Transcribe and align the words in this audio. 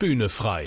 Bühne 0.00 0.28
frei. 0.28 0.62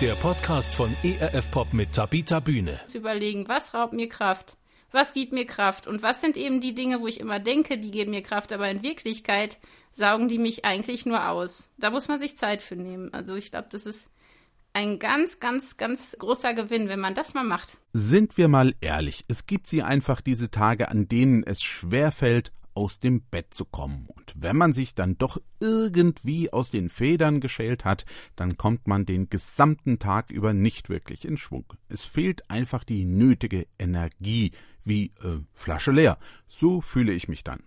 Der 0.00 0.14
Podcast 0.14 0.76
von 0.76 0.94
ERF 1.02 1.50
Pop 1.50 1.72
mit 1.72 1.90
Tabita 1.90 2.38
Bühne. 2.38 2.78
Zu 2.86 2.98
überlegen, 2.98 3.48
was 3.48 3.74
raubt 3.74 3.94
mir 3.94 4.08
Kraft? 4.08 4.56
Was 4.92 5.12
gibt 5.12 5.32
mir 5.32 5.44
Kraft? 5.44 5.88
Und 5.88 6.02
was 6.02 6.20
sind 6.20 6.36
eben 6.36 6.60
die 6.60 6.72
Dinge, 6.72 7.00
wo 7.00 7.08
ich 7.08 7.18
immer 7.18 7.40
denke, 7.40 7.78
die 7.78 7.90
geben 7.90 8.12
mir 8.12 8.22
Kraft, 8.22 8.52
aber 8.52 8.70
in 8.70 8.84
Wirklichkeit 8.84 9.58
saugen 9.90 10.28
die 10.28 10.38
mich 10.38 10.64
eigentlich 10.64 11.04
nur 11.04 11.28
aus. 11.28 11.68
Da 11.78 11.90
muss 11.90 12.06
man 12.06 12.20
sich 12.20 12.36
Zeit 12.36 12.62
für 12.62 12.76
nehmen. 12.76 13.12
Also 13.12 13.34
ich 13.34 13.50
glaube, 13.50 13.66
das 13.72 13.86
ist 13.86 14.08
ein 14.72 15.00
ganz, 15.00 15.40
ganz, 15.40 15.76
ganz 15.76 16.14
großer 16.16 16.54
Gewinn, 16.54 16.88
wenn 16.88 17.00
man 17.00 17.16
das 17.16 17.34
mal 17.34 17.42
macht. 17.42 17.78
Sind 17.92 18.36
wir 18.36 18.46
mal 18.46 18.76
ehrlich, 18.80 19.24
es 19.26 19.46
gibt 19.46 19.66
sie 19.66 19.82
einfach 19.82 20.20
diese 20.20 20.52
Tage, 20.52 20.90
an 20.90 21.08
denen 21.08 21.42
es 21.42 21.60
schwer 21.60 22.12
fällt, 22.12 22.52
aus 22.76 22.98
dem 22.98 23.22
Bett 23.22 23.54
zu 23.54 23.64
kommen. 23.64 24.06
Und 24.06 24.34
wenn 24.36 24.56
man 24.56 24.72
sich 24.72 24.94
dann 24.94 25.16
doch 25.16 25.38
irgendwie 25.60 26.52
aus 26.52 26.70
den 26.70 26.88
Federn 26.88 27.40
geschält 27.40 27.84
hat, 27.84 28.04
dann 28.36 28.56
kommt 28.56 28.86
man 28.86 29.06
den 29.06 29.30
gesamten 29.30 29.98
Tag 29.98 30.30
über 30.30 30.52
nicht 30.52 30.88
wirklich 30.88 31.24
in 31.24 31.38
Schwung. 31.38 31.64
Es 31.88 32.04
fehlt 32.04 32.50
einfach 32.50 32.84
die 32.84 33.04
nötige 33.04 33.66
Energie, 33.78 34.52
wie 34.84 35.06
äh, 35.22 35.40
Flasche 35.54 35.90
leer. 35.90 36.18
So 36.46 36.80
fühle 36.80 37.12
ich 37.12 37.28
mich 37.28 37.42
dann. 37.42 37.62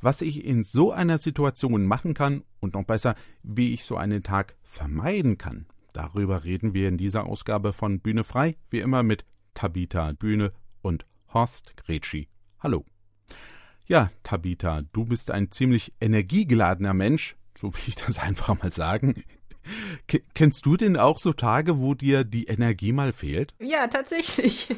Was 0.00 0.22
ich 0.22 0.44
in 0.44 0.62
so 0.62 0.92
einer 0.92 1.18
Situation 1.18 1.84
machen 1.84 2.14
kann 2.14 2.42
und 2.58 2.74
noch 2.74 2.84
besser, 2.84 3.14
wie 3.42 3.72
ich 3.72 3.84
so 3.84 3.96
einen 3.96 4.22
Tag 4.22 4.56
vermeiden 4.62 5.38
kann, 5.38 5.66
darüber 5.92 6.42
reden 6.44 6.74
wir 6.74 6.88
in 6.88 6.96
dieser 6.96 7.26
Ausgabe 7.26 7.72
von 7.72 8.00
Bühne 8.00 8.24
frei, 8.24 8.56
wie 8.70 8.80
immer 8.80 9.02
mit 9.02 9.24
Tabita 9.54 10.12
Bühne 10.12 10.52
und 10.80 11.06
Horst 11.32 11.76
Gretschi. 11.76 12.28
Hallo. 12.58 12.84
Ja, 13.90 14.08
Tabita, 14.22 14.82
du 14.92 15.04
bist 15.04 15.32
ein 15.32 15.50
ziemlich 15.50 15.92
energiegeladener 16.00 16.94
Mensch, 16.94 17.34
so 17.58 17.74
will 17.74 17.80
ich 17.88 17.96
das 17.96 18.18
einfach 18.20 18.56
mal 18.62 18.70
sagen. 18.70 19.24
K 20.06 20.20
kennst 20.32 20.64
du 20.64 20.76
denn 20.76 20.96
auch 20.96 21.18
so 21.18 21.32
Tage, 21.32 21.80
wo 21.80 21.94
dir 21.94 22.22
die 22.22 22.44
Energie 22.44 22.92
mal 22.92 23.12
fehlt? 23.12 23.52
Ja, 23.58 23.88
tatsächlich. 23.88 24.68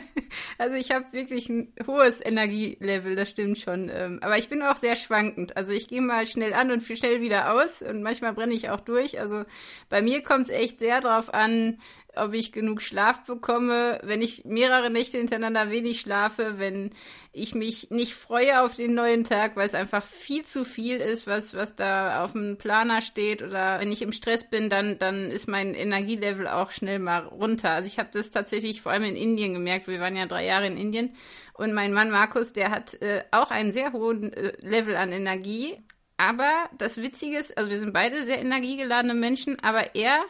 also 0.58 0.74
ich 0.74 0.90
habe 0.90 1.04
wirklich 1.12 1.50
ein 1.50 1.74
hohes 1.86 2.24
Energielevel, 2.24 3.14
das 3.14 3.28
stimmt 3.28 3.58
schon. 3.58 3.90
Ähm, 3.92 4.20
aber 4.22 4.38
ich 4.38 4.48
bin 4.48 4.62
auch 4.62 4.78
sehr 4.78 4.96
schwankend. 4.96 5.54
Also 5.54 5.72
ich 5.72 5.86
gehe 5.86 6.00
mal 6.00 6.26
schnell 6.26 6.54
an 6.54 6.70
und 6.70 6.82
schnell 6.82 7.20
wieder 7.20 7.52
aus 7.52 7.82
und 7.82 8.02
manchmal 8.02 8.32
brenne 8.32 8.54
ich 8.54 8.70
auch 8.70 8.80
durch. 8.80 9.20
Also 9.20 9.44
bei 9.90 10.00
mir 10.00 10.22
kommt 10.22 10.48
es 10.48 10.54
echt 10.54 10.78
sehr 10.78 11.02
drauf 11.02 11.32
an, 11.34 11.78
ob 12.16 12.34
ich 12.34 12.52
genug 12.52 12.82
Schlaf 12.82 13.24
bekomme, 13.24 13.98
wenn 14.02 14.20
ich 14.20 14.44
mehrere 14.44 14.90
Nächte 14.90 15.18
hintereinander 15.18 15.70
wenig 15.70 16.00
schlafe, 16.00 16.58
wenn 16.58 16.90
ich 17.32 17.54
mich 17.54 17.90
nicht 17.90 18.14
freue 18.14 18.62
auf 18.62 18.76
den 18.76 18.94
neuen 18.94 19.24
Tag, 19.24 19.56
weil 19.56 19.66
es 19.66 19.74
einfach 19.74 20.04
viel 20.04 20.44
zu 20.44 20.64
viel 20.64 20.98
ist, 20.98 21.26
was, 21.26 21.56
was 21.56 21.74
da 21.74 22.22
auf 22.22 22.32
dem 22.32 22.58
Planer 22.58 23.00
steht 23.00 23.42
oder 23.42 23.80
wenn 23.80 23.90
ich 23.90 24.02
im 24.02 24.12
Stress 24.12 24.48
bin, 24.48 24.68
dann, 24.68 24.98
dann 24.98 25.30
ist 25.30 25.48
mein 25.48 25.74
Energielevel 25.74 26.46
auch 26.46 26.70
schnell 26.70 26.98
mal 26.98 27.20
runter. 27.20 27.70
Also 27.70 27.86
ich 27.86 27.98
habe 27.98 28.10
das 28.12 28.30
tatsächlich 28.30 28.82
vor 28.82 28.92
allem 28.92 29.04
in 29.04 29.16
Indien 29.16 29.54
gemerkt, 29.54 29.88
wir 29.88 30.00
waren 30.00 30.16
ja 30.16 30.26
drei 30.26 30.44
Jahre 30.44 30.66
in 30.66 30.76
Indien 30.76 31.14
und 31.54 31.72
mein 31.72 31.92
Mann 31.92 32.10
Markus, 32.10 32.52
der 32.52 32.70
hat 32.70 33.00
äh, 33.02 33.22
auch 33.30 33.50
einen 33.50 33.72
sehr 33.72 33.92
hohen 33.92 34.32
äh, 34.32 34.52
Level 34.60 34.96
an 34.96 35.12
Energie, 35.12 35.78
aber 36.22 36.68
das 36.78 36.98
Witzige 37.02 37.36
ist, 37.36 37.58
also 37.58 37.68
wir 37.68 37.80
sind 37.80 37.92
beide 37.92 38.22
sehr 38.24 38.38
energiegeladene 38.38 39.14
Menschen, 39.14 39.56
aber 39.62 39.96
er 39.96 40.20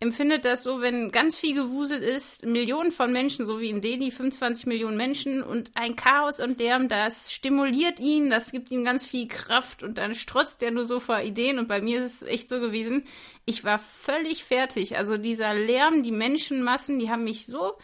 empfindet 0.00 0.46
das 0.46 0.62
so, 0.62 0.80
wenn 0.80 1.12
ganz 1.12 1.36
viel 1.36 1.54
gewuselt 1.54 2.02
ist, 2.02 2.46
Millionen 2.46 2.90
von 2.90 3.12
Menschen, 3.12 3.44
so 3.44 3.60
wie 3.60 3.68
in 3.68 3.82
Delhi, 3.82 4.10
25 4.10 4.64
Millionen 4.66 4.96
Menschen 4.96 5.42
und 5.42 5.70
ein 5.74 5.94
Chaos 5.94 6.40
und 6.40 6.58
Lärm, 6.58 6.88
das 6.88 7.32
stimuliert 7.32 8.00
ihn, 8.00 8.30
das 8.30 8.50
gibt 8.50 8.70
ihm 8.70 8.82
ganz 8.82 9.04
viel 9.04 9.28
Kraft 9.28 9.82
und 9.82 9.98
dann 9.98 10.14
strotzt 10.14 10.62
er 10.62 10.70
nur 10.70 10.86
so 10.86 11.00
vor 11.00 11.20
Ideen 11.20 11.58
und 11.58 11.68
bei 11.68 11.82
mir 11.82 12.02
ist 12.02 12.22
es 12.22 12.28
echt 12.28 12.48
so 12.48 12.60
gewesen, 12.60 13.04
ich 13.44 13.62
war 13.62 13.78
völlig 13.78 14.42
fertig. 14.42 14.96
Also 14.96 15.18
dieser 15.18 15.52
Lärm, 15.52 16.02
die 16.02 16.12
Menschenmassen, 16.12 16.98
die 16.98 17.10
haben 17.10 17.24
mich 17.24 17.44
so 17.44 17.74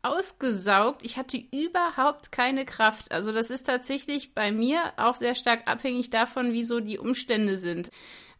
ausgesaugt. 0.00 1.04
Ich 1.04 1.18
hatte 1.18 1.36
überhaupt 1.36 2.32
keine 2.32 2.64
Kraft. 2.64 3.12
Also 3.12 3.32
das 3.32 3.50
ist 3.50 3.64
tatsächlich 3.64 4.32
bei 4.32 4.52
mir 4.52 4.80
auch 4.96 5.16
sehr 5.16 5.34
stark 5.34 5.68
abhängig 5.68 6.08
davon, 6.08 6.52
wie 6.52 6.64
so 6.64 6.80
die 6.80 6.98
Umstände 6.98 7.58
sind 7.58 7.90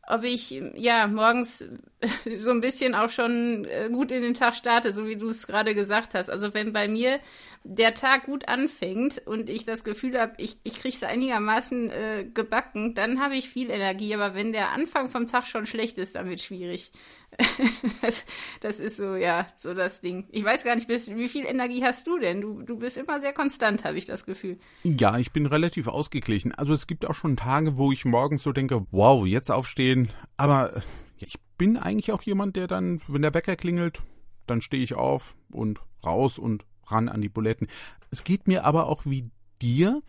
ob 0.08 0.24
ich 0.24 0.50
ja 0.74 1.06
morgens 1.06 1.64
so 2.36 2.50
ein 2.50 2.60
bisschen 2.60 2.94
auch 2.94 3.10
schon 3.10 3.66
äh, 3.66 3.88
gut 3.90 4.10
in 4.10 4.22
den 4.22 4.34
Tag 4.34 4.54
starte, 4.54 4.92
so 4.92 5.06
wie 5.06 5.16
du 5.16 5.28
es 5.28 5.46
gerade 5.46 5.74
gesagt 5.74 6.14
hast. 6.14 6.30
Also 6.30 6.54
wenn 6.54 6.72
bei 6.72 6.88
mir 6.88 7.20
der 7.64 7.94
Tag 7.94 8.24
gut 8.24 8.48
anfängt 8.48 9.20
und 9.26 9.50
ich 9.50 9.64
das 9.64 9.84
Gefühl 9.84 10.18
habe, 10.18 10.34
ich, 10.38 10.56
ich 10.64 10.74
kriege 10.80 10.94
es 10.94 11.02
einigermaßen 11.02 11.90
äh, 11.90 12.24
gebacken, 12.32 12.94
dann 12.94 13.20
habe 13.20 13.36
ich 13.36 13.48
viel 13.48 13.70
Energie. 13.70 14.14
Aber 14.14 14.34
wenn 14.34 14.52
der 14.52 14.70
Anfang 14.70 15.08
vom 15.08 15.26
Tag 15.26 15.46
schon 15.46 15.66
schlecht 15.66 15.98
ist, 15.98 16.14
dann 16.14 16.28
wird 16.28 16.38
es 16.38 16.44
schwierig. 16.46 16.90
das, 18.60 18.80
ist 18.80 18.96
so, 18.96 19.14
ja, 19.14 19.46
so 19.56 19.74
das 19.74 20.00
Ding. 20.00 20.26
Ich 20.30 20.44
weiß 20.44 20.64
gar 20.64 20.74
nicht, 20.74 20.88
bis, 20.88 21.14
wie 21.14 21.28
viel 21.28 21.44
Energie 21.44 21.84
hast 21.84 22.06
du 22.06 22.18
denn? 22.18 22.40
Du, 22.40 22.62
du 22.62 22.78
bist 22.78 22.96
immer 22.96 23.20
sehr 23.20 23.32
konstant, 23.32 23.84
habe 23.84 23.98
ich 23.98 24.06
das 24.06 24.24
Gefühl. 24.24 24.58
Ja, 24.82 25.18
ich 25.18 25.32
bin 25.32 25.46
relativ 25.46 25.86
ausgeglichen. 25.86 26.52
Also 26.52 26.72
es 26.72 26.86
gibt 26.86 27.06
auch 27.06 27.14
schon 27.14 27.36
Tage, 27.36 27.76
wo 27.76 27.92
ich 27.92 28.04
morgens 28.04 28.42
so 28.42 28.52
denke, 28.52 28.86
wow, 28.90 29.26
jetzt 29.26 29.50
aufstehen. 29.50 30.08
Aber 30.36 30.76
äh, 30.76 30.80
ich 31.18 31.38
bin 31.56 31.76
eigentlich 31.76 32.12
auch 32.12 32.22
jemand, 32.22 32.56
der 32.56 32.66
dann, 32.66 33.00
wenn 33.08 33.22
der 33.22 33.34
Wecker 33.34 33.56
klingelt, 33.56 34.02
dann 34.46 34.62
stehe 34.62 34.82
ich 34.82 34.94
auf 34.94 35.36
und 35.50 35.80
raus 36.04 36.38
und 36.38 36.64
ran 36.86 37.08
an 37.08 37.20
die 37.20 37.28
Buletten. 37.28 37.68
Es 38.10 38.24
geht 38.24 38.48
mir 38.48 38.64
aber 38.64 38.86
auch 38.86 39.04
wie 39.04 39.30
dir. 39.60 40.02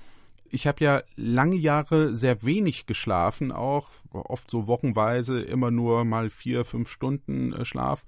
Ich 0.51 0.67
habe 0.67 0.83
ja 0.83 1.03
lange 1.15 1.55
Jahre 1.55 2.15
sehr 2.15 2.43
wenig 2.43 2.85
geschlafen, 2.85 3.51
auch 3.51 3.89
oft 4.11 4.49
so 4.49 4.67
wochenweise 4.67 5.41
immer 5.41 5.71
nur 5.71 6.05
mal 6.05 6.29
vier, 6.29 6.65
fünf 6.65 6.89
Stunden 6.89 7.53
äh, 7.53 7.65
Schlaf. 7.65 8.05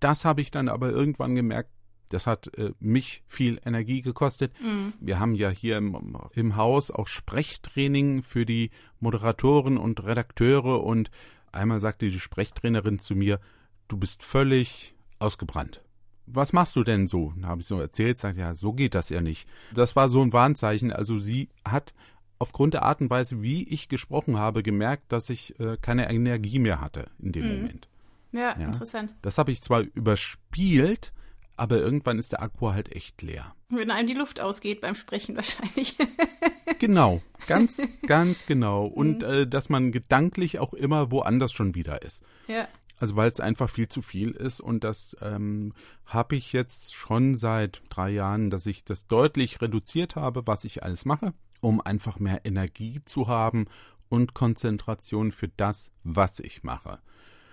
Das 0.00 0.24
habe 0.24 0.40
ich 0.40 0.50
dann 0.50 0.68
aber 0.68 0.90
irgendwann 0.90 1.34
gemerkt, 1.34 1.70
das 2.08 2.26
hat 2.26 2.56
äh, 2.56 2.72
mich 2.78 3.24
viel 3.26 3.60
Energie 3.64 4.02
gekostet. 4.02 4.52
Mhm. 4.60 4.92
Wir 5.00 5.18
haben 5.18 5.34
ja 5.34 5.50
hier 5.50 5.78
im, 5.78 6.16
im 6.32 6.56
Haus 6.56 6.90
auch 6.90 7.08
Sprechtraining 7.08 8.22
für 8.22 8.46
die 8.46 8.70
Moderatoren 9.00 9.76
und 9.78 10.04
Redakteure 10.04 10.84
und 10.84 11.10
einmal 11.50 11.80
sagte 11.80 12.08
die 12.08 12.20
Sprechtrainerin 12.20 12.98
zu 12.98 13.16
mir, 13.16 13.40
du 13.88 13.96
bist 13.96 14.22
völlig 14.22 14.94
ausgebrannt 15.18 15.82
was 16.26 16.52
machst 16.52 16.76
du 16.76 16.84
denn 16.84 17.06
so? 17.06 17.32
Da 17.36 17.48
habe 17.48 17.60
ich 17.60 17.66
so 17.66 17.80
erzählt, 17.80 18.18
sagt 18.18 18.38
ja, 18.38 18.54
so 18.54 18.72
geht 18.72 18.94
das 18.94 19.08
ja 19.08 19.20
nicht. 19.20 19.48
Das 19.74 19.96
war 19.96 20.08
so 20.08 20.22
ein 20.22 20.32
Warnzeichen. 20.32 20.92
Also 20.92 21.20
sie 21.20 21.48
hat 21.64 21.94
aufgrund 22.38 22.74
der 22.74 22.82
Art 22.82 23.00
und 23.00 23.10
Weise, 23.10 23.42
wie 23.42 23.66
ich 23.68 23.88
gesprochen 23.88 24.38
habe, 24.38 24.62
gemerkt, 24.62 25.10
dass 25.12 25.30
ich 25.30 25.58
äh, 25.60 25.76
keine 25.80 26.10
Energie 26.10 26.58
mehr 26.58 26.80
hatte 26.80 27.06
in 27.18 27.32
dem 27.32 27.48
mhm. 27.48 27.56
Moment. 27.56 27.88
Ja, 28.32 28.58
ja, 28.58 28.66
interessant. 28.66 29.14
Das 29.22 29.38
habe 29.38 29.52
ich 29.52 29.62
zwar 29.62 29.80
überspielt, 29.80 31.12
aber 31.56 31.78
irgendwann 31.78 32.18
ist 32.18 32.32
der 32.32 32.42
Akku 32.42 32.72
halt 32.72 32.94
echt 32.94 33.22
leer. 33.22 33.54
Wenn 33.70 33.90
einem 33.90 34.06
die 34.06 34.14
Luft 34.14 34.40
ausgeht 34.40 34.80
beim 34.80 34.94
Sprechen 34.94 35.36
wahrscheinlich. 35.36 35.96
genau, 36.78 37.22
ganz, 37.46 37.80
ganz 38.06 38.46
genau. 38.46 38.86
Und 38.86 39.22
mhm. 39.22 39.28
äh, 39.28 39.46
dass 39.46 39.68
man 39.68 39.92
gedanklich 39.92 40.58
auch 40.58 40.74
immer 40.74 41.10
woanders 41.10 41.52
schon 41.52 41.74
wieder 41.74 42.02
ist. 42.02 42.22
Ja. 42.46 42.68
Also 42.98 43.16
weil 43.16 43.30
es 43.30 43.40
einfach 43.40 43.68
viel 43.68 43.88
zu 43.88 44.00
viel 44.00 44.30
ist 44.30 44.60
und 44.60 44.82
das 44.82 45.16
ähm, 45.20 45.74
habe 46.06 46.36
ich 46.36 46.52
jetzt 46.52 46.94
schon 46.94 47.36
seit 47.36 47.82
drei 47.90 48.10
Jahren, 48.10 48.48
dass 48.50 48.66
ich 48.66 48.84
das 48.84 49.06
deutlich 49.06 49.60
reduziert 49.60 50.16
habe, 50.16 50.46
was 50.46 50.64
ich 50.64 50.82
alles 50.82 51.04
mache, 51.04 51.34
um 51.60 51.80
einfach 51.80 52.18
mehr 52.18 52.44
Energie 52.44 53.02
zu 53.04 53.28
haben 53.28 53.66
und 54.08 54.34
Konzentration 54.34 55.30
für 55.30 55.48
das, 55.48 55.90
was 56.04 56.40
ich 56.40 56.62
mache. 56.62 57.00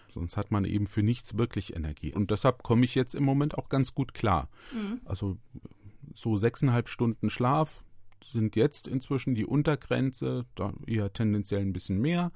Sonst 0.07 0.37
hat 0.37 0.51
man 0.51 0.63
eben 0.63 0.85
für 0.85 1.03
nichts 1.03 1.37
wirklich 1.37 1.75
Energie. 1.75 2.13
Und 2.13 2.29
deshalb 2.29 2.61
komme 2.61 2.85
ich 2.85 2.93
jetzt 2.93 3.15
im 3.15 3.23
Moment 3.23 3.57
auch 3.57 3.67
ganz 3.67 3.95
gut 3.95 4.13
klar. 4.13 4.47
Mhm. 4.71 5.01
Also 5.05 5.37
so 6.13 6.37
sechseinhalb 6.37 6.87
Stunden 6.87 7.29
Schlaf 7.29 7.83
sind 8.31 8.55
jetzt 8.55 8.87
inzwischen 8.87 9.35
die 9.35 9.45
Untergrenze, 9.45 10.45
da 10.55 10.73
eher 10.87 11.11
tendenziell 11.11 11.61
ein 11.61 11.73
bisschen 11.73 11.99
mehr. 11.99 12.31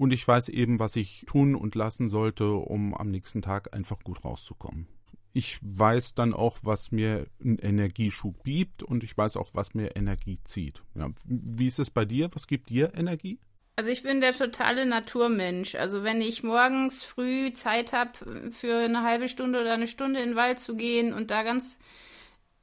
Und 0.00 0.14
ich 0.14 0.26
weiß 0.26 0.48
eben, 0.48 0.78
was 0.78 0.96
ich 0.96 1.26
tun 1.26 1.54
und 1.54 1.74
lassen 1.74 2.08
sollte, 2.08 2.52
um 2.54 2.94
am 2.94 3.10
nächsten 3.10 3.42
Tag 3.42 3.74
einfach 3.74 3.98
gut 4.02 4.24
rauszukommen. 4.24 4.86
Ich 5.34 5.58
weiß 5.60 6.14
dann 6.14 6.32
auch, 6.32 6.56
was 6.62 6.90
mir 6.90 7.26
einen 7.38 7.58
Energieschub 7.58 8.42
gibt 8.42 8.82
und 8.82 9.04
ich 9.04 9.14
weiß 9.14 9.36
auch, 9.36 9.50
was 9.52 9.74
mir 9.74 9.94
Energie 9.96 10.38
zieht. 10.42 10.82
Ja, 10.94 11.10
wie 11.26 11.66
ist 11.66 11.78
es 11.78 11.90
bei 11.90 12.06
dir? 12.06 12.30
Was 12.32 12.46
gibt 12.46 12.70
dir 12.70 12.94
Energie? 12.94 13.40
Also 13.76 13.90
ich 13.90 14.02
bin 14.02 14.22
der 14.22 14.32
totale 14.32 14.86
Naturmensch. 14.86 15.74
Also 15.74 16.02
wenn 16.02 16.22
ich 16.22 16.42
morgens 16.42 17.04
früh 17.04 17.52
Zeit 17.52 17.92
habe, 17.92 18.50
für 18.50 18.78
eine 18.78 19.02
halbe 19.02 19.28
Stunde 19.28 19.60
oder 19.60 19.74
eine 19.74 19.86
Stunde 19.86 20.20
in 20.20 20.30
den 20.30 20.36
Wald 20.36 20.60
zu 20.60 20.76
gehen 20.76 21.12
und 21.12 21.30
da 21.30 21.42
ganz 21.42 21.78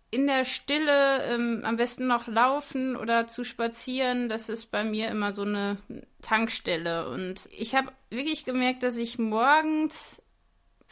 in 0.10 0.28
der 0.28 0.46
Stille 0.46 1.24
ähm, 1.24 1.62
am 1.64 1.76
besten 1.76 2.08
noch 2.08 2.28
laufen 2.28 2.96
oder 2.96 3.28
zu 3.28 3.44
spazieren, 3.44 4.30
das 4.30 4.50
ist 4.50 4.72
bei 4.72 4.84
mir 4.84 5.10
immer 5.10 5.32
so 5.32 5.42
eine 5.42 5.78
Tankstelle. 6.22 7.10
Und 7.10 7.50
ich 7.52 7.76
habe 7.76 7.92
wirklich 8.10 8.46
gemerkt, 8.46 8.84
dass 8.84 8.98
ich 8.98 9.20
morgens 9.20 10.22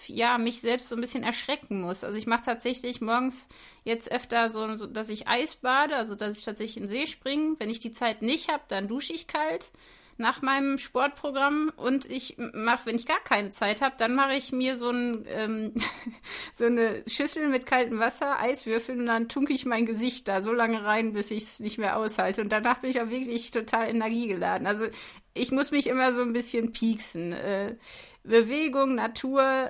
ja 0.07 0.37
mich 0.37 0.59
selbst 0.59 0.89
so 0.89 0.95
ein 0.95 1.01
bisschen 1.01 1.23
erschrecken 1.23 1.81
muss. 1.81 2.03
Also 2.03 2.17
ich 2.17 2.27
mache 2.27 2.43
tatsächlich 2.43 2.99
morgens 2.99 3.47
jetzt 3.85 4.11
öfter 4.11 4.49
so, 4.49 4.75
so, 4.75 4.85
dass 4.85 5.09
ich 5.09 5.27
Eis 5.27 5.55
bade, 5.55 5.95
also 5.95 6.15
dass 6.15 6.37
ich 6.37 6.43
tatsächlich 6.43 6.77
in 6.77 6.83
den 6.83 6.89
See 6.89 7.07
springe. 7.07 7.55
Wenn 7.59 7.69
ich 7.69 7.79
die 7.79 7.93
Zeit 7.93 8.21
nicht 8.21 8.51
habe, 8.51 8.63
dann 8.67 8.89
dusche 8.89 9.13
ich 9.13 9.27
kalt. 9.27 9.71
Nach 10.17 10.41
meinem 10.41 10.77
Sportprogramm 10.77 11.71
und 11.75 12.05
ich 12.09 12.37
mache, 12.53 12.85
wenn 12.85 12.95
ich 12.95 13.05
gar 13.05 13.19
keine 13.19 13.49
Zeit 13.49 13.81
habe, 13.81 13.95
dann 13.97 14.15
mache 14.15 14.35
ich 14.35 14.53
mir 14.53 14.77
so, 14.77 14.89
ein, 14.89 15.25
ähm, 15.27 15.73
so 16.53 16.65
eine 16.65 17.03
Schüssel 17.07 17.49
mit 17.49 17.65
kaltem 17.65 17.99
Wasser, 17.99 18.39
Eiswürfeln 18.39 19.01
und 19.01 19.07
dann 19.07 19.27
tunke 19.27 19.51
ich 19.51 19.65
mein 19.65 19.85
Gesicht 19.85 20.27
da 20.27 20.41
so 20.41 20.53
lange 20.53 20.85
rein, 20.85 21.13
bis 21.13 21.31
ich 21.31 21.43
es 21.43 21.59
nicht 21.59 21.77
mehr 21.77 21.97
aushalte. 21.97 22.41
Und 22.41 22.51
danach 22.51 22.79
bin 22.79 22.91
ich 22.91 23.01
auch 23.01 23.09
wirklich 23.09 23.51
total 23.51 23.89
energiegeladen. 23.89 24.67
Also 24.67 24.85
ich 25.33 25.51
muss 25.51 25.71
mich 25.71 25.87
immer 25.87 26.13
so 26.13 26.21
ein 26.21 26.33
bisschen 26.33 26.71
pieksen. 26.71 27.33
Äh, 27.33 27.75
Bewegung, 28.23 28.95
Natur, 28.95 29.69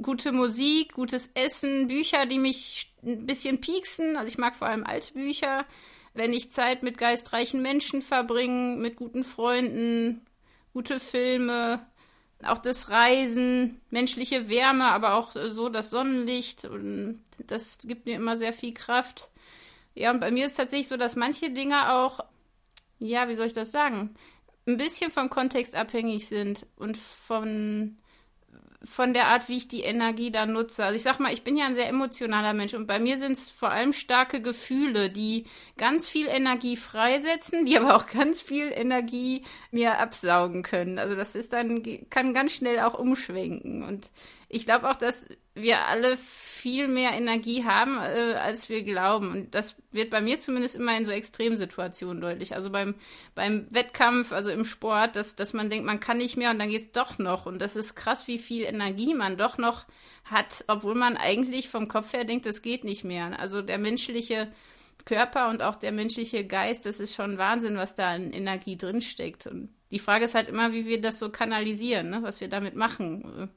gute 0.00 0.30
Musik, 0.30 0.92
gutes 0.92 1.32
Essen, 1.34 1.88
Bücher, 1.88 2.26
die 2.26 2.38
mich 2.38 2.92
ein 3.04 3.26
bisschen 3.26 3.60
pieksen. 3.60 4.16
Also 4.16 4.28
ich 4.28 4.38
mag 4.38 4.54
vor 4.54 4.68
allem 4.68 4.86
alte 4.86 5.14
Bücher 5.14 5.66
wenn 6.14 6.32
ich 6.32 6.52
Zeit 6.52 6.82
mit 6.82 6.98
geistreichen 6.98 7.62
Menschen 7.62 8.02
verbringe, 8.02 8.76
mit 8.76 8.96
guten 8.96 9.24
Freunden, 9.24 10.26
gute 10.72 11.00
Filme, 11.00 11.86
auch 12.42 12.58
das 12.58 12.90
Reisen, 12.90 13.80
menschliche 13.90 14.48
Wärme, 14.48 14.90
aber 14.90 15.14
auch 15.14 15.32
so 15.32 15.68
das 15.68 15.90
Sonnenlicht, 15.90 16.64
und 16.64 17.22
das 17.46 17.78
gibt 17.84 18.06
mir 18.06 18.16
immer 18.16 18.36
sehr 18.36 18.52
viel 18.52 18.72
Kraft. 18.72 19.30
Ja, 19.94 20.10
und 20.10 20.20
bei 20.20 20.30
mir 20.30 20.46
ist 20.46 20.52
es 20.52 20.56
tatsächlich 20.56 20.88
so, 20.88 20.96
dass 20.96 21.16
manche 21.16 21.50
Dinge 21.50 21.92
auch, 21.94 22.20
ja, 22.98 23.28
wie 23.28 23.34
soll 23.34 23.46
ich 23.46 23.52
das 23.52 23.70
sagen, 23.70 24.14
ein 24.66 24.76
bisschen 24.76 25.10
vom 25.10 25.30
Kontext 25.30 25.74
abhängig 25.74 26.28
sind 26.28 26.66
und 26.76 26.96
von 26.96 27.98
von 28.82 29.12
der 29.12 29.28
Art, 29.28 29.48
wie 29.48 29.58
ich 29.58 29.68
die 29.68 29.82
Energie 29.82 30.30
da 30.30 30.46
nutze. 30.46 30.84
Also 30.84 30.96
ich 30.96 31.02
sag 31.02 31.20
mal, 31.20 31.32
ich 31.32 31.44
bin 31.44 31.56
ja 31.56 31.66
ein 31.66 31.74
sehr 31.74 31.88
emotionaler 31.88 32.54
Mensch 32.54 32.72
und 32.72 32.86
bei 32.86 32.98
mir 32.98 33.18
sind 33.18 33.32
es 33.32 33.50
vor 33.50 33.70
allem 33.70 33.92
starke 33.92 34.40
Gefühle, 34.40 35.10
die 35.10 35.44
ganz 35.76 36.08
viel 36.08 36.26
Energie 36.28 36.76
freisetzen, 36.76 37.66
die 37.66 37.76
aber 37.78 37.94
auch 37.94 38.06
ganz 38.06 38.40
viel 38.40 38.72
Energie 38.72 39.42
mir 39.70 39.98
absaugen 39.98 40.62
können. 40.62 40.98
Also 40.98 41.14
das 41.14 41.34
ist 41.34 41.52
dann, 41.52 41.82
kann 42.08 42.32
ganz 42.32 42.52
schnell 42.52 42.80
auch 42.80 42.98
umschwenken. 42.98 43.82
Und 43.82 44.10
ich 44.52 44.66
glaube 44.66 44.90
auch, 44.90 44.96
dass 44.96 45.28
wir 45.54 45.86
alle 45.86 46.16
viel 46.16 46.88
mehr 46.88 47.12
Energie 47.12 47.64
haben, 47.64 47.98
äh, 47.98 48.34
als 48.34 48.68
wir 48.68 48.82
glauben. 48.82 49.30
Und 49.30 49.54
das 49.54 49.76
wird 49.92 50.10
bei 50.10 50.20
mir 50.20 50.40
zumindest 50.40 50.74
immer 50.74 50.96
in 50.96 51.06
so 51.06 51.12
Extremsituationen 51.12 52.20
deutlich. 52.20 52.54
Also 52.54 52.70
beim, 52.70 52.96
beim 53.36 53.68
Wettkampf, 53.70 54.32
also 54.32 54.50
im 54.50 54.64
Sport, 54.64 55.14
dass, 55.14 55.36
dass 55.36 55.52
man 55.52 55.70
denkt, 55.70 55.86
man 55.86 56.00
kann 56.00 56.18
nicht 56.18 56.36
mehr 56.36 56.50
und 56.50 56.58
dann 56.58 56.68
geht's 56.68 56.90
doch 56.90 57.18
noch. 57.18 57.46
Und 57.46 57.62
das 57.62 57.76
ist 57.76 57.94
krass, 57.94 58.26
wie 58.26 58.38
viel 58.38 58.64
Energie 58.64 59.14
man 59.14 59.38
doch 59.38 59.56
noch 59.56 59.86
hat, 60.24 60.64
obwohl 60.66 60.96
man 60.96 61.16
eigentlich 61.16 61.68
vom 61.68 61.86
Kopf 61.86 62.12
her 62.12 62.24
denkt, 62.24 62.44
das 62.44 62.60
geht 62.60 62.82
nicht 62.82 63.04
mehr. 63.04 63.38
Also 63.38 63.62
der 63.62 63.78
menschliche 63.78 64.52
Körper 65.04 65.48
und 65.48 65.62
auch 65.62 65.76
der 65.76 65.92
menschliche 65.92 66.44
Geist, 66.44 66.86
das 66.86 66.98
ist 66.98 67.14
schon 67.14 67.38
Wahnsinn, 67.38 67.76
was 67.76 67.94
da 67.94 68.10
an 68.10 68.32
Energie 68.32 68.76
drinsteckt. 68.76 69.46
Und 69.46 69.70
die 69.92 70.00
Frage 70.00 70.24
ist 70.24 70.34
halt 70.34 70.48
immer, 70.48 70.72
wie 70.72 70.86
wir 70.86 71.00
das 71.00 71.20
so 71.20 71.30
kanalisieren, 71.30 72.10
ne? 72.10 72.22
was 72.22 72.40
wir 72.40 72.48
damit 72.48 72.74
machen. 72.74 73.50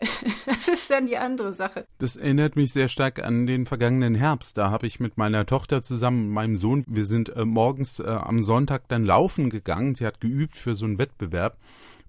das 0.46 0.68
ist 0.68 0.90
dann 0.90 1.06
die 1.06 1.18
andere 1.18 1.52
Sache. 1.52 1.86
Das 1.98 2.16
erinnert 2.16 2.56
mich 2.56 2.72
sehr 2.72 2.88
stark 2.88 3.22
an 3.22 3.46
den 3.46 3.66
vergangenen 3.66 4.14
Herbst. 4.14 4.56
Da 4.56 4.70
habe 4.70 4.86
ich 4.86 5.00
mit 5.00 5.16
meiner 5.16 5.44
Tochter 5.46 5.82
zusammen, 5.82 6.30
meinem 6.30 6.56
Sohn, 6.56 6.84
wir 6.86 7.04
sind 7.04 7.30
äh, 7.30 7.44
morgens 7.44 7.98
äh, 7.98 8.06
am 8.06 8.42
Sonntag 8.42 8.88
dann 8.88 9.04
laufen 9.04 9.50
gegangen. 9.50 9.94
Sie 9.94 10.06
hat 10.06 10.20
geübt 10.20 10.56
für 10.56 10.74
so 10.74 10.86
einen 10.86 10.98
Wettbewerb. 10.98 11.58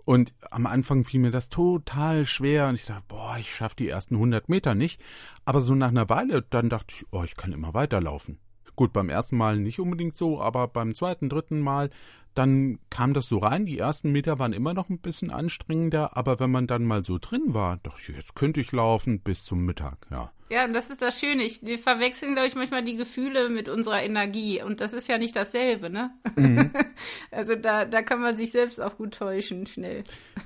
Und 0.05 0.33
am 0.49 0.65
Anfang 0.65 1.03
fiel 1.05 1.19
mir 1.19 1.31
das 1.31 1.49
total 1.49 2.25
schwer 2.25 2.67
und 2.67 2.75
ich 2.75 2.85
dachte, 2.85 3.03
boah, 3.07 3.37
ich 3.39 3.53
schaffe 3.53 3.75
die 3.75 3.89
ersten 3.89 4.15
100 4.15 4.49
Meter 4.49 4.73
nicht. 4.73 5.01
Aber 5.45 5.61
so 5.61 5.75
nach 5.75 5.89
einer 5.89 6.09
Weile, 6.09 6.41
dann 6.41 6.69
dachte 6.69 6.95
ich, 6.95 7.05
oh, 7.11 7.23
ich 7.23 7.35
kann 7.35 7.53
immer 7.53 7.73
weiterlaufen. 7.73 8.39
Gut, 8.79 8.93
beim 8.93 9.09
ersten 9.09 9.35
Mal 9.35 9.57
nicht 9.57 9.81
unbedingt 9.81 10.15
so, 10.15 10.39
aber 10.39 10.69
beim 10.69 10.95
zweiten, 10.95 11.27
dritten 11.27 11.59
Mal, 11.59 11.89
dann 12.33 12.79
kam 12.89 13.13
das 13.13 13.27
so 13.27 13.39
rein. 13.39 13.65
Die 13.65 13.77
ersten 13.77 14.13
Meter 14.13 14.39
waren 14.39 14.53
immer 14.53 14.73
noch 14.73 14.87
ein 14.87 14.99
bisschen 14.99 15.31
anstrengender, 15.31 16.15
aber 16.15 16.39
wenn 16.39 16.49
man 16.49 16.65
dann 16.65 16.85
mal 16.85 17.03
so 17.03 17.17
drin 17.19 17.53
war, 17.53 17.75
dachte 17.83 17.99
ich, 17.99 18.15
jetzt 18.15 18.35
könnte 18.35 18.61
ich 18.61 18.71
laufen 18.71 19.19
bis 19.19 19.43
zum 19.43 19.65
Mittag, 19.65 19.97
ja. 20.11 20.31
Ja, 20.49 20.63
und 20.63 20.71
das 20.71 20.89
ist 20.89 21.01
das 21.01 21.19
Schöne. 21.19 21.43
Ich, 21.43 21.61
wir 21.63 21.77
verwechseln, 21.77 22.35
glaube 22.35 22.47
ich, 22.47 22.55
manchmal 22.55 22.83
die 22.83 22.95
Gefühle 22.95 23.49
mit 23.49 23.67
unserer 23.67 24.01
Energie. 24.01 24.63
Und 24.63 24.79
das 24.79 24.93
ist 24.93 25.09
ja 25.09 25.17
nicht 25.17 25.35
dasselbe, 25.35 25.89
ne? 25.89 26.11
Mhm. 26.37 26.71
Also 27.31 27.55
da, 27.55 27.85
da 27.85 28.01
kann 28.01 28.19
man 28.19 28.35
sich 28.35 28.51
selbst 28.51 28.81
auch 28.81 28.97
gut 28.97 29.13
täuschen, 29.13 29.67
schnell. 29.67 30.03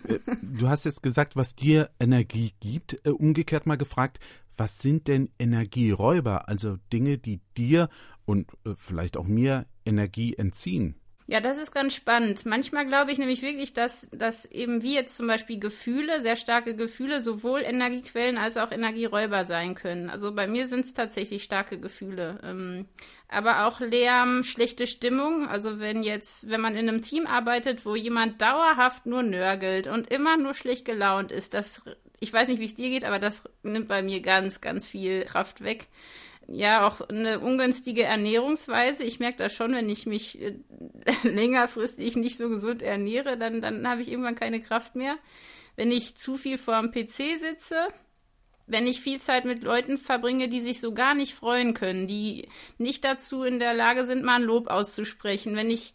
Äh, 0.08 0.20
du 0.42 0.68
hast 0.68 0.84
jetzt 0.84 1.02
gesagt, 1.02 1.36
was 1.36 1.56
dir 1.56 1.90
Energie 2.00 2.52
gibt. 2.60 3.00
Äh, 3.06 3.12
umgekehrt 3.12 3.66
mal 3.66 3.78
gefragt, 3.78 4.20
was 4.58 4.80
sind 4.80 5.08
denn 5.08 5.30
Energieräuber? 5.40 6.48
Also 6.48 6.78
Dinge, 6.92 7.18
die 7.18 7.40
dir 7.58 7.90
und 8.26 8.52
äh, 8.66 8.74
vielleicht 8.76 9.18
auch 9.18 9.28
mir 9.28 9.66
Energie 9.86 10.36
entziehen. 10.36 10.96
Ja, 11.26 11.40
das 11.40 11.58
ist 11.58 11.72
ganz 11.72 11.96
spannend. 11.96 12.46
Manchmal 12.46 12.86
glaube 12.86 13.12
ich 13.12 13.18
nämlich 13.18 13.42
wirklich, 13.42 13.74
dass, 13.74 14.10
dass 14.12 14.44
eben 14.46 14.84
wie 14.84 14.96
jetzt 14.96 15.16
zum 15.16 15.26
Beispiel 15.26 15.58
Gefühle, 15.58 16.22
sehr 16.22 16.36
starke 16.36 16.76
Gefühle, 16.76 17.22
sowohl 17.22 17.62
Energiequellen 17.62 18.38
als 18.38 18.58
auch 18.58 18.72
Energieräuber 18.72 19.46
sein 19.46 19.74
können. 19.74 20.10
Also 20.10 20.36
bei 20.36 20.48
mir 20.48 20.68
sind 20.68 20.82
es 20.82 20.94
tatsächlich 20.94 21.44
starke 21.44 21.80
Gefühle. 21.80 22.40
Ähm, 22.44 22.88
aber 23.30 23.66
auch 23.66 23.80
Lärm, 23.80 24.44
schlechte 24.44 24.86
Stimmung. 24.86 25.48
Also 25.48 25.80
wenn 25.80 26.04
jetzt, 26.04 26.50
wenn 26.50 26.60
man 26.60 26.76
in 26.76 26.90
einem 26.90 27.02
Team 27.02 27.26
arbeitet, 27.26 27.86
wo 27.86 27.96
jemand 27.96 28.42
dauerhaft 28.42 29.06
nur 29.06 29.24
nörgelt 29.24 29.88
und 29.88 30.12
immer 30.12 30.36
nur 30.36 30.54
schlecht 30.54 30.84
gelaunt 30.84 31.32
ist, 31.32 31.54
das, 31.54 31.84
ich 32.20 32.34
weiß 32.34 32.50
nicht, 32.50 32.60
wie 32.60 32.66
es 32.66 32.76
dir 32.76 32.90
geht, 32.90 33.06
aber 33.06 33.20
das 33.20 33.44
nimmt 33.64 33.88
bei 33.88 34.04
mir 34.04 34.20
ganz, 34.20 34.60
ganz 34.60 34.86
viel 34.86 35.24
Kraft 35.24 35.64
weg 35.64 35.88
ja 36.54 36.88
auch 36.88 37.02
eine 37.02 37.40
ungünstige 37.40 38.04
Ernährungsweise. 38.04 39.04
Ich 39.04 39.20
merke 39.20 39.38
das 39.38 39.54
schon, 39.54 39.74
wenn 39.74 39.90
ich 39.90 40.06
mich 40.06 40.42
äh, 40.42 40.56
längerfristig 41.24 42.16
nicht 42.16 42.38
so 42.38 42.50
gesund 42.50 42.82
ernähre, 42.82 43.38
dann, 43.38 43.62
dann 43.62 43.88
habe 43.88 44.02
ich 44.02 44.12
irgendwann 44.12 44.36
keine 44.36 44.62
Kraft 44.62 44.96
mehr. 44.96 45.18
Wenn 45.76 45.92
ich 45.92 46.16
zu 46.16 46.38
viel 46.38 46.58
vor 46.58 46.80
dem 46.80 46.92
PC 46.92 47.40
sitze, 47.40 47.88
wenn 48.68 48.88
ich 48.88 49.02
viel 49.02 49.20
Zeit 49.20 49.46
mit 49.46 49.64
Leuten 49.64 49.98
verbringe, 49.98 50.48
die 50.48 50.62
sich 50.62 50.80
so 50.80 50.94
gar 50.94 51.16
nicht 51.16 51.34
freuen 51.34 51.74
können, 51.74 52.08
die 52.08 52.48
nicht 52.78 53.04
dazu 53.04 53.44
in 53.44 53.60
der 53.60 53.74
Lage 53.74 54.06
sind, 54.06 54.24
mal 54.24 54.36
ein 54.36 54.44
Lob 54.44 54.68
auszusprechen, 54.68 55.56
wenn 55.56 55.70
ich 55.70 55.94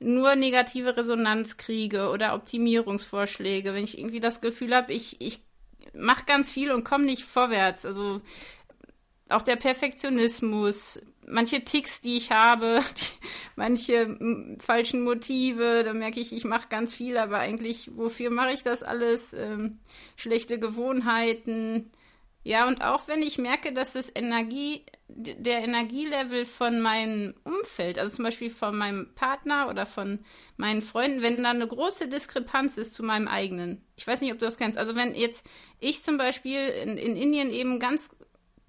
nur 0.00 0.34
negative 0.34 0.96
Resonanz 0.96 1.56
kriege 1.56 2.08
oder 2.10 2.34
Optimierungsvorschläge, 2.34 3.74
wenn 3.74 3.84
ich 3.84 3.98
irgendwie 3.98 4.20
das 4.20 4.40
Gefühl 4.40 4.74
habe, 4.74 4.92
ich, 4.92 5.20
ich 5.20 5.40
mache 5.94 6.24
ganz 6.24 6.50
viel 6.50 6.72
und 6.72 6.84
komme 6.84 7.04
nicht 7.04 7.24
vorwärts. 7.24 7.86
Also 7.86 8.20
auch 9.30 9.42
der 9.42 9.56
Perfektionismus, 9.56 11.00
manche 11.26 11.64
Ticks, 11.64 12.00
die 12.00 12.16
ich 12.16 12.30
habe, 12.30 12.80
die, 12.98 13.26
manche 13.56 14.56
falschen 14.60 15.02
Motive, 15.02 15.82
da 15.84 15.92
merke 15.92 16.20
ich, 16.20 16.32
ich 16.32 16.44
mache 16.44 16.68
ganz 16.68 16.94
viel, 16.94 17.16
aber 17.16 17.38
eigentlich, 17.38 17.90
wofür 17.96 18.30
mache 18.30 18.52
ich 18.52 18.62
das 18.62 18.82
alles? 18.82 19.32
Ähm, 19.34 19.78
schlechte 20.16 20.58
Gewohnheiten. 20.58 21.90
Ja, 22.42 22.66
und 22.66 22.82
auch 22.82 23.06
wenn 23.06 23.20
ich 23.20 23.36
merke, 23.36 23.72
dass 23.72 23.92
das 23.92 24.10
Energie, 24.14 24.82
der 25.08 25.58
Energielevel 25.58 26.46
von 26.46 26.80
meinem 26.80 27.34
Umfeld, 27.44 27.98
also 27.98 28.16
zum 28.16 28.24
Beispiel 28.24 28.48
von 28.48 28.78
meinem 28.78 29.14
Partner 29.14 29.68
oder 29.68 29.84
von 29.84 30.20
meinen 30.56 30.80
Freunden, 30.80 31.20
wenn 31.20 31.42
da 31.42 31.50
eine 31.50 31.66
große 31.66 32.08
Diskrepanz 32.08 32.78
ist 32.78 32.94
zu 32.94 33.02
meinem 33.02 33.28
eigenen. 33.28 33.84
Ich 33.96 34.06
weiß 34.06 34.22
nicht, 34.22 34.32
ob 34.32 34.38
du 34.38 34.46
das 34.46 34.56
kennst. 34.56 34.78
Also 34.78 34.96
wenn 34.96 35.14
jetzt 35.14 35.46
ich 35.80 36.02
zum 36.02 36.16
Beispiel 36.16 36.68
in, 36.68 36.96
in 36.96 37.16
Indien 37.16 37.50
eben 37.50 37.78
ganz 37.78 38.16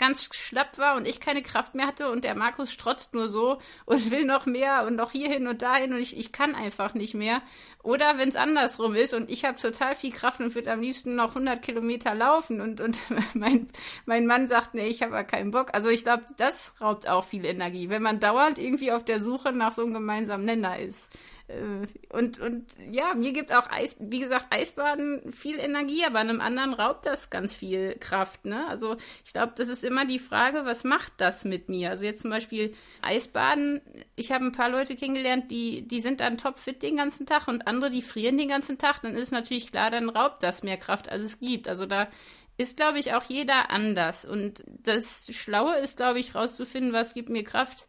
ganz 0.01 0.34
schlapp 0.34 0.79
war 0.79 0.96
und 0.96 1.08
ich 1.08 1.20
keine 1.20 1.43
Kraft 1.43 1.75
mehr 1.75 1.86
hatte 1.86 2.10
und 2.10 2.24
der 2.24 2.34
Markus 2.34 2.74
strotzt 2.74 3.13
nur 3.13 3.29
so 3.29 3.60
und 3.86 4.10
will 4.10 4.25
noch 4.25 4.48
mehr 4.48 4.84
und 4.88 4.96
noch 4.96 5.12
hierhin 5.12 5.46
und 5.46 5.62
dahin 5.62 5.93
und 5.93 6.00
ich, 6.00 6.17
ich 6.17 6.31
kann 6.31 6.55
einfach 6.55 6.96
nicht 6.96 7.13
mehr. 7.13 7.43
Oder 7.84 8.17
wenn 8.17 8.29
es 8.29 8.36
andersrum 8.36 8.96
ist 8.96 9.13
und 9.13 9.29
ich 9.29 9.46
habe 9.46 9.60
total 9.60 9.96
viel 9.96 10.12
Kraft 10.12 10.39
und 10.39 10.55
würde 10.55 10.72
am 10.72 10.81
liebsten 10.81 11.13
noch 11.13 11.29
100 11.29 11.62
Kilometer 11.62 12.15
laufen 12.15 12.62
und, 12.62 12.81
und 12.81 12.98
mein, 13.36 13.67
mein 14.08 14.25
Mann 14.25 14.48
sagt, 14.48 14.74
nee, 14.74 14.88
ich 14.88 15.03
habe 15.03 15.13
ja 15.13 15.24
keinen 15.24 15.51
Bock. 15.51 15.70
Also 15.74 15.89
ich 15.89 16.03
glaube, 16.03 16.24
das 16.36 16.74
raubt 16.81 17.08
auch 17.08 17.24
viel 17.24 17.46
Energie, 17.46 17.89
wenn 17.89 18.01
man 18.01 18.20
dauernd 18.20 18.58
irgendwie 18.58 18.91
auf 18.91 19.05
der 19.05 19.22
Suche 19.22 19.51
nach 19.51 19.72
so 19.72 19.84
einem 19.84 19.93
gemeinsamen 19.93 20.46
Nenner 20.46 20.79
ist. 20.79 21.10
Äh, 21.51 22.15
und, 22.15 22.39
und 22.39 22.65
ja, 22.91 23.13
mir 23.13 23.34
gibt 23.34 23.53
auch 23.53 23.70
Eis, 23.70 23.96
wie 24.00 24.20
gesagt, 24.20 24.48
Eisbaden 24.50 25.31
viel 25.31 25.60
Energie, 25.60 26.05
aber 26.05 26.20
einem 26.20 26.41
anderen 26.41 26.74
raubt 26.74 27.05
das 27.05 27.29
ganz 27.29 27.53
viel 27.53 27.96
Kraft. 28.00 28.46
Ne? 28.46 28.67
Also 28.67 28.98
ich 29.25 29.34
glaube, 29.34 29.53
das 29.55 29.70
ist 29.70 29.84
immer 29.84 30.05
die 30.05 30.20
Frage, 30.20 30.65
was 30.65 30.84
macht 30.84 31.13
das 31.17 31.46
mit 31.46 31.70
mir? 31.70 31.89
Also 31.89 32.05
jetzt 32.05 32.22
zum 32.22 32.31
Beispiel 32.31 32.74
Eisbaden, 33.01 33.81
ich 34.15 34.31
habe 34.31 34.46
ein 34.46 34.51
paar 34.51 34.70
Leute 34.70 34.96
kennengelernt, 34.96 35.51
die, 35.51 35.88
die 35.88 36.01
sind 36.01 36.20
dann 36.20 36.38
topfit 36.38 36.84
den 36.84 36.98
ganzen 36.98 37.25
Tag 37.25 37.48
und 37.48 37.67
andere, 37.67 37.89
die 37.89 38.01
frieren 38.01 38.38
den 38.38 38.50
ganzen 38.50 38.77
Tag, 38.77 39.01
dann 39.01 39.15
ist 39.15 39.31
natürlich 39.31 39.72
klar, 39.72 39.91
dann 39.91 40.10
raubt 40.10 40.43
das 40.43 40.63
mehr 40.63 40.77
Kraft, 40.77 41.10
als 41.10 41.24
es 41.24 41.39
gibt. 41.39 41.67
Also 41.67 41.86
da 41.86 42.08
ist, 42.58 42.77
glaube 42.77 43.00
ich, 43.00 43.13
auch 43.13 43.24
jeder 43.24 43.72
anders. 43.72 44.25
Und 44.25 44.63
das 44.67 45.34
Schlaue 45.34 45.77
ist, 45.77 45.98
glaube 45.98 46.20
ich, 46.20 46.36
rauszufinden, 46.36 46.93
was 46.93 47.13
gibt 47.13 47.29
mir 47.29 47.43
Kraft 47.43 47.88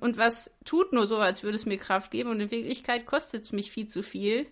und 0.00 0.18
was 0.18 0.56
tut 0.64 0.92
nur 0.92 1.06
so, 1.06 1.16
als 1.16 1.42
würde 1.42 1.56
es 1.56 1.66
mir 1.66 1.78
Kraft 1.78 2.10
geben 2.10 2.30
und 2.30 2.40
in 2.40 2.50
Wirklichkeit 2.50 3.06
kostet 3.06 3.44
es 3.44 3.52
mich 3.52 3.70
viel 3.70 3.86
zu 3.86 4.02
viel. 4.02 4.46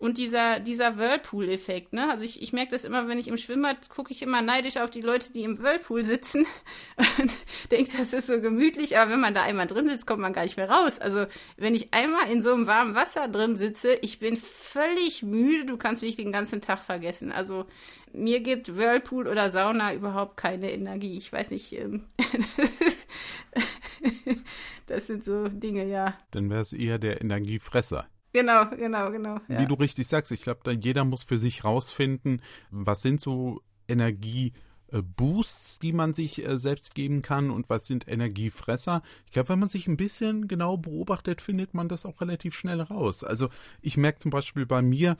Und 0.00 0.16
dieser, 0.16 0.60
dieser 0.60 0.96
Whirlpool-Effekt, 0.96 1.92
ne? 1.92 2.10
Also 2.10 2.24
ich, 2.24 2.40
ich 2.40 2.54
merke 2.54 2.70
das 2.70 2.86
immer, 2.86 3.06
wenn 3.06 3.18
ich 3.18 3.28
im 3.28 3.36
Schwimmbad 3.36 3.90
gucke 3.90 4.12
ich 4.12 4.22
immer 4.22 4.40
neidisch 4.40 4.78
auf 4.78 4.88
die 4.88 5.02
Leute, 5.02 5.30
die 5.30 5.42
im 5.42 5.62
Whirlpool 5.62 6.06
sitzen 6.06 6.46
und 7.18 7.30
denke, 7.70 7.98
das 7.98 8.14
ist 8.14 8.28
so 8.28 8.40
gemütlich, 8.40 8.96
aber 8.96 9.10
wenn 9.10 9.20
man 9.20 9.34
da 9.34 9.42
einmal 9.42 9.66
drin 9.66 9.90
sitzt, 9.90 10.06
kommt 10.06 10.22
man 10.22 10.32
gar 10.32 10.44
nicht 10.44 10.56
mehr 10.56 10.70
raus. 10.70 10.98
Also 10.98 11.26
wenn 11.58 11.74
ich 11.74 11.92
einmal 11.92 12.30
in 12.30 12.40
so 12.40 12.54
einem 12.54 12.66
warmen 12.66 12.94
Wasser 12.94 13.28
drin 13.28 13.58
sitze, 13.58 13.92
ich 14.00 14.18
bin 14.18 14.38
völlig 14.38 15.22
müde, 15.22 15.66
du 15.66 15.76
kannst 15.76 16.02
mich 16.02 16.16
den 16.16 16.32
ganzen 16.32 16.62
Tag 16.62 16.78
vergessen. 16.78 17.30
Also 17.30 17.66
mir 18.14 18.40
gibt 18.40 18.78
Whirlpool 18.78 19.28
oder 19.28 19.50
Sauna 19.50 19.92
überhaupt 19.92 20.38
keine 20.38 20.72
Energie. 20.72 21.18
Ich 21.18 21.30
weiß 21.30 21.50
nicht, 21.50 21.74
ähm, 21.74 22.06
das 24.86 25.08
sind 25.08 25.24
so 25.24 25.48
Dinge, 25.48 25.84
ja. 25.84 26.16
Dann 26.30 26.48
wäre 26.48 26.62
es 26.62 26.72
eher 26.72 26.98
der 26.98 27.20
Energiefresser. 27.20 28.08
Genau, 28.32 28.68
genau, 28.70 29.10
genau. 29.10 29.40
Ja. 29.48 29.58
Wie 29.58 29.66
du 29.66 29.74
richtig 29.74 30.06
sagst, 30.06 30.30
ich 30.30 30.42
glaube, 30.42 30.72
jeder 30.72 31.04
muss 31.04 31.22
für 31.22 31.38
sich 31.38 31.64
rausfinden, 31.64 32.42
was 32.70 33.02
sind 33.02 33.20
so 33.20 33.62
Energieboosts, 33.88 35.80
die 35.80 35.92
man 35.92 36.14
sich 36.14 36.46
äh, 36.46 36.58
selbst 36.58 36.94
geben 36.94 37.22
kann 37.22 37.50
und 37.50 37.68
was 37.68 37.86
sind 37.86 38.06
Energiefresser. 38.06 39.02
Ich 39.26 39.32
glaube, 39.32 39.48
wenn 39.50 39.58
man 39.58 39.68
sich 39.68 39.88
ein 39.88 39.96
bisschen 39.96 40.46
genau 40.46 40.76
beobachtet, 40.76 41.40
findet 41.42 41.74
man 41.74 41.88
das 41.88 42.06
auch 42.06 42.20
relativ 42.20 42.54
schnell 42.56 42.80
raus. 42.80 43.24
Also 43.24 43.48
ich 43.82 43.96
merke 43.96 44.20
zum 44.20 44.30
Beispiel 44.30 44.64
bei 44.64 44.80
mir, 44.80 45.16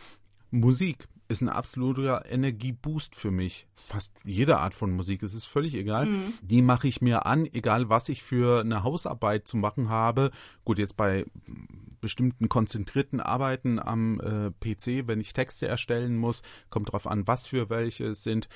Musik 0.53 1.09
ist 1.29 1.43
ein 1.43 1.49
absoluter 1.49 2.25
Energieboost 2.29 3.15
für 3.15 3.31
mich. 3.31 3.69
Fast 3.87 4.13
jede 4.25 4.59
Art 4.59 4.75
von 4.75 4.91
Musik, 4.91 5.23
es 5.23 5.33
ist 5.33 5.47
völlig 5.47 5.75
egal. 5.75 6.07
Mhm. 6.07 6.35
Die 6.43 6.61
mache 6.61 6.89
ich 6.89 7.01
mir 7.01 7.25
an, 7.25 7.47
egal 7.47 7.89
was 7.89 8.09
ich 8.09 8.25
für 8.25 8.61
eine 8.61 8.83
Hausarbeit 8.83 9.47
zu 9.47 9.57
machen 9.57 9.89
habe. 9.89 10.33
Gut, 10.65 10.81
jetzt 10.81 10.97
bei 10.97 11.25
bestimmten 12.01 12.49
konzentrierten 12.49 13.21
Arbeiten 13.21 13.79
am 13.79 14.21
äh, 14.21 14.51
PC, 14.51 15.07
wenn 15.07 15.21
ich 15.21 15.33
Texte 15.33 15.67
erstellen 15.67 16.17
muss, 16.17 16.43
kommt 16.71 16.93
drauf 16.93 17.07
an, 17.07 17.27
was 17.27 17.47
für 17.47 17.71
welche 17.71 18.07
es 18.07 18.23
sind 18.23 18.49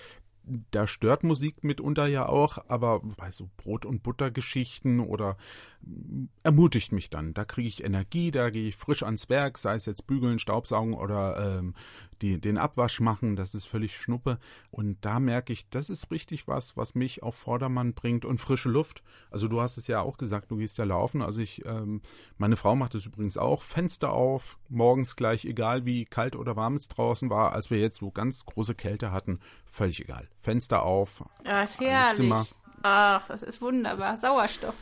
da 0.70 0.86
stört 0.86 1.24
Musik 1.24 1.64
mitunter 1.64 2.06
ja 2.06 2.26
auch, 2.26 2.58
aber 2.68 3.00
bei 3.00 3.30
so 3.30 3.48
Brot- 3.56 3.86
und 3.86 4.02
Buttergeschichten 4.02 5.00
oder 5.00 5.36
mm, 5.82 6.24
ermutigt 6.42 6.92
mich 6.92 7.10
dann. 7.10 7.34
Da 7.34 7.44
kriege 7.44 7.68
ich 7.68 7.82
Energie, 7.82 8.30
da 8.30 8.50
gehe 8.50 8.68
ich 8.68 8.76
frisch 8.76 9.02
ans 9.02 9.28
Werk, 9.28 9.58
sei 9.58 9.76
es 9.76 9.86
jetzt 9.86 10.06
bügeln, 10.06 10.38
Staubsaugen 10.38 10.94
oder 10.94 11.58
ähm, 11.58 11.74
die, 12.22 12.40
den 12.40 12.58
Abwasch 12.58 13.00
machen, 13.00 13.36
das 13.36 13.54
ist 13.54 13.66
völlig 13.66 13.96
Schnuppe. 13.96 14.38
Und 14.70 14.98
da 15.04 15.20
merke 15.20 15.52
ich, 15.52 15.68
das 15.70 15.90
ist 15.90 16.10
richtig 16.10 16.48
was, 16.48 16.76
was 16.76 16.94
mich 16.94 17.22
auf 17.22 17.34
Vordermann 17.34 17.94
bringt 17.94 18.24
und 18.24 18.38
frische 18.38 18.68
Luft. 18.68 19.02
Also 19.30 19.48
du 19.48 19.60
hast 19.60 19.76
es 19.76 19.86
ja 19.86 20.00
auch 20.00 20.16
gesagt, 20.16 20.50
du 20.50 20.56
gehst 20.56 20.78
ja 20.78 20.84
laufen. 20.84 21.22
Also 21.22 21.40
ich, 21.40 21.64
ähm, 21.64 22.02
meine 22.38 22.56
Frau 22.56 22.76
macht 22.76 22.94
es 22.94 23.06
übrigens 23.06 23.36
auch. 23.36 23.62
Fenster 23.62 24.12
auf, 24.12 24.58
morgens 24.68 25.16
gleich, 25.16 25.44
egal 25.44 25.84
wie 25.84 26.04
kalt 26.04 26.36
oder 26.36 26.56
warm 26.56 26.74
es 26.76 26.88
draußen 26.88 27.30
war, 27.30 27.52
als 27.52 27.70
wir 27.70 27.78
jetzt 27.78 27.98
so 27.98 28.10
ganz 28.10 28.44
große 28.44 28.74
Kälte 28.74 29.12
hatten, 29.12 29.40
völlig 29.66 30.00
egal. 30.00 30.28
Fenster 30.40 30.82
auf. 30.82 31.24
Ja, 31.44 31.62
ist 31.62 31.80
herrlich. 31.80 32.16
Zimmer. 32.16 32.46
Ach, 32.86 33.26
das 33.26 33.42
ist 33.42 33.62
wunderbar. 33.62 34.14
Sauerstoff. 34.14 34.74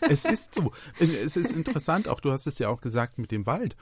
es 0.00 0.24
ist 0.24 0.52
so. 0.52 0.72
Es 0.98 1.36
ist 1.36 1.52
interessant, 1.52 2.08
auch 2.08 2.20
du 2.20 2.32
hast 2.32 2.48
es 2.48 2.58
ja 2.58 2.68
auch 2.68 2.80
gesagt 2.80 3.18
mit 3.18 3.30
dem 3.30 3.46
Wald. 3.46 3.76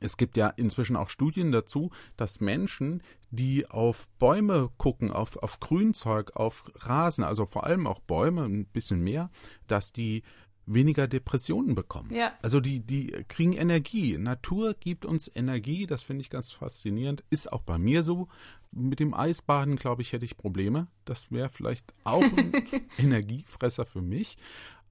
Es 0.00 0.16
gibt 0.16 0.36
ja 0.36 0.48
inzwischen 0.48 0.96
auch 0.96 1.08
Studien 1.08 1.52
dazu, 1.52 1.90
dass 2.16 2.40
Menschen, 2.40 3.02
die 3.30 3.68
auf 3.68 4.08
Bäume 4.18 4.70
gucken, 4.78 5.10
auf, 5.10 5.36
auf 5.36 5.60
Grünzeug, 5.60 6.36
auf 6.36 6.64
Rasen, 6.76 7.24
also 7.24 7.46
vor 7.46 7.64
allem 7.64 7.86
auch 7.86 8.00
Bäume, 8.00 8.44
ein 8.44 8.66
bisschen 8.66 9.00
mehr, 9.02 9.30
dass 9.66 9.92
die 9.92 10.22
weniger 10.68 11.08
Depressionen 11.08 11.74
bekommen. 11.74 12.14
Ja. 12.14 12.32
Also 12.42 12.60
die, 12.60 12.80
die 12.80 13.10
kriegen 13.28 13.54
Energie. 13.54 14.18
Natur 14.18 14.74
gibt 14.74 15.04
uns 15.04 15.30
Energie, 15.34 15.86
das 15.86 16.02
finde 16.02 16.22
ich 16.22 16.30
ganz 16.30 16.52
faszinierend. 16.52 17.24
Ist 17.30 17.52
auch 17.52 17.62
bei 17.62 17.78
mir 17.78 18.02
so. 18.02 18.28
Mit 18.70 19.00
dem 19.00 19.14
Eisbaden, 19.14 19.76
glaube 19.76 20.02
ich, 20.02 20.12
hätte 20.12 20.26
ich 20.26 20.36
Probleme. 20.36 20.88
Das 21.06 21.32
wäre 21.32 21.48
vielleicht 21.48 21.94
auch 22.04 22.22
ein 22.22 22.52
Energiefresser 22.98 23.86
für 23.86 24.02
mich. 24.02 24.36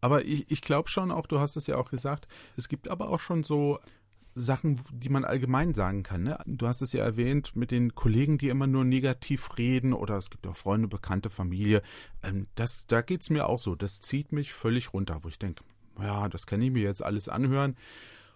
Aber 0.02 0.26
ich, 0.26 0.50
ich 0.50 0.62
glaube 0.62 0.90
schon 0.90 1.12
auch, 1.12 1.28
du 1.28 1.40
hast 1.40 1.58
es 1.58 1.68
ja 1.68 1.78
auch 1.78 1.90
gesagt, 1.90 2.28
es 2.56 2.70
gibt 2.70 2.90
aber 2.90 3.10
auch 3.10 3.20
schon 3.20 3.44
so 3.44 3.80
Sachen, 4.40 4.80
die 4.92 5.10
man 5.10 5.26
allgemein 5.26 5.74
sagen 5.74 6.04
kann. 6.04 6.24
Ne? 6.24 6.40
Du 6.46 6.68
hast 6.68 6.82
es 6.82 6.94
ja 6.94 7.04
erwähnt 7.04 7.56
mit 7.56 7.72
den 7.72 7.96
Kollegen, 7.96 8.38
die 8.38 8.50
immer 8.50 8.68
nur 8.68 8.86
negativ 8.86 9.58
reden 9.58 9.94
oder 9.94 10.18
es 10.18 10.30
gibt 10.30 10.48
auch 10.48 10.56
Freunde, 10.56 10.88
Bekannte, 10.88 11.30
Familie. 11.30 11.82
Ähm, 12.24 12.48
das, 12.56 12.88
da 12.88 13.02
geht's 13.02 13.30
mir 13.30 13.48
auch 13.48 13.60
so. 13.60 13.76
Das 13.76 14.00
zieht 14.00 14.32
mich 14.32 14.54
völlig 14.54 14.94
runter, 14.94 15.20
wo 15.24 15.30
ich 15.30 15.40
denke, 15.40 15.64
ja, 16.02 16.30
das 16.30 16.48
kann 16.48 16.62
ich 16.62 16.72
mir 16.72 16.84
jetzt 16.84 17.04
alles 17.04 17.30
anhören. 17.30 17.76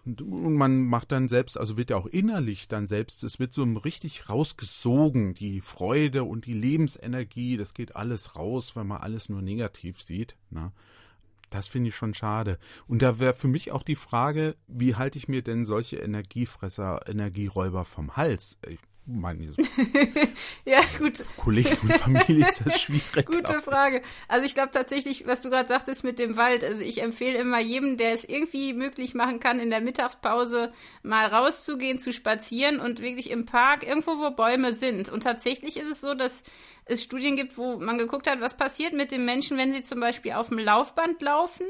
Und, 0.04 0.20
und, 0.20 0.54
man 0.54 0.84
macht 0.84 1.12
dann 1.12 1.28
selbst, 1.28 1.56
also 1.56 1.76
wird 1.76 1.90
ja 1.90 1.96
auch 1.96 2.06
innerlich 2.06 2.66
dann 2.66 2.88
selbst, 2.88 3.22
es 3.22 3.38
wird 3.38 3.52
so 3.52 3.62
richtig 3.62 4.28
rausgesogen, 4.28 5.34
die 5.34 5.60
Freude 5.60 6.24
und 6.24 6.46
die 6.46 6.54
Lebensenergie, 6.54 7.56
das 7.56 7.72
geht 7.72 7.94
alles 7.94 8.34
raus, 8.34 8.74
wenn 8.74 8.88
man 8.88 9.00
alles 9.00 9.28
nur 9.28 9.42
negativ 9.42 10.02
sieht. 10.02 10.36
Ne? 10.50 10.72
Das 11.52 11.68
finde 11.68 11.90
ich 11.90 11.94
schon 11.94 12.14
schade. 12.14 12.58
Und 12.86 13.02
da 13.02 13.20
wäre 13.20 13.34
für 13.34 13.46
mich 13.46 13.72
auch 13.72 13.82
die 13.82 13.94
Frage, 13.94 14.56
wie 14.68 14.96
halte 14.96 15.18
ich 15.18 15.28
mir 15.28 15.42
denn 15.42 15.66
solche 15.66 15.98
Energiefresser, 15.98 17.06
Energieräuber 17.06 17.84
vom 17.84 18.16
Hals? 18.16 18.56
Ich 18.66 18.78
meine, 19.04 19.52
ja, 20.64 20.80
gut. 20.98 21.24
Kollegen 21.36 21.76
und 21.82 21.92
Familie 21.94 22.46
ist 22.46 22.62
das 22.64 22.80
schwierig. 22.80 23.26
Gute 23.26 23.60
Frage. 23.60 24.00
Also 24.28 24.46
ich 24.46 24.54
glaube 24.54 24.70
tatsächlich, 24.70 25.26
was 25.26 25.40
du 25.40 25.50
gerade 25.50 25.68
sagtest 25.68 26.04
mit 26.04 26.20
dem 26.20 26.36
Wald, 26.36 26.62
also 26.62 26.82
ich 26.82 27.02
empfehle 27.02 27.38
immer 27.38 27.58
jedem, 27.58 27.96
der 27.96 28.12
es 28.12 28.24
irgendwie 28.24 28.72
möglich 28.72 29.14
machen 29.14 29.40
kann, 29.40 29.58
in 29.58 29.70
der 29.70 29.80
Mittagspause 29.80 30.72
mal 31.02 31.26
rauszugehen, 31.26 31.98
zu 31.98 32.12
spazieren 32.12 32.78
und 32.78 33.02
wirklich 33.02 33.30
im 33.30 33.44
Park, 33.44 33.84
irgendwo, 33.84 34.18
wo 34.18 34.30
Bäume 34.30 34.72
sind. 34.72 35.08
Und 35.08 35.24
tatsächlich 35.24 35.76
ist 35.76 35.90
es 35.90 36.00
so, 36.00 36.14
dass 36.14 36.44
es 36.84 37.02
Studien 37.02 37.36
gibt, 37.36 37.58
wo 37.58 37.78
man 37.78 37.98
geguckt 37.98 38.28
hat, 38.30 38.40
was 38.40 38.56
passiert 38.56 38.92
mit 38.92 39.10
den 39.10 39.24
Menschen, 39.24 39.58
wenn 39.58 39.72
sie 39.72 39.82
zum 39.82 39.98
Beispiel 39.98 40.32
auf 40.32 40.48
dem 40.48 40.58
Laufband 40.58 41.20
laufen 41.22 41.66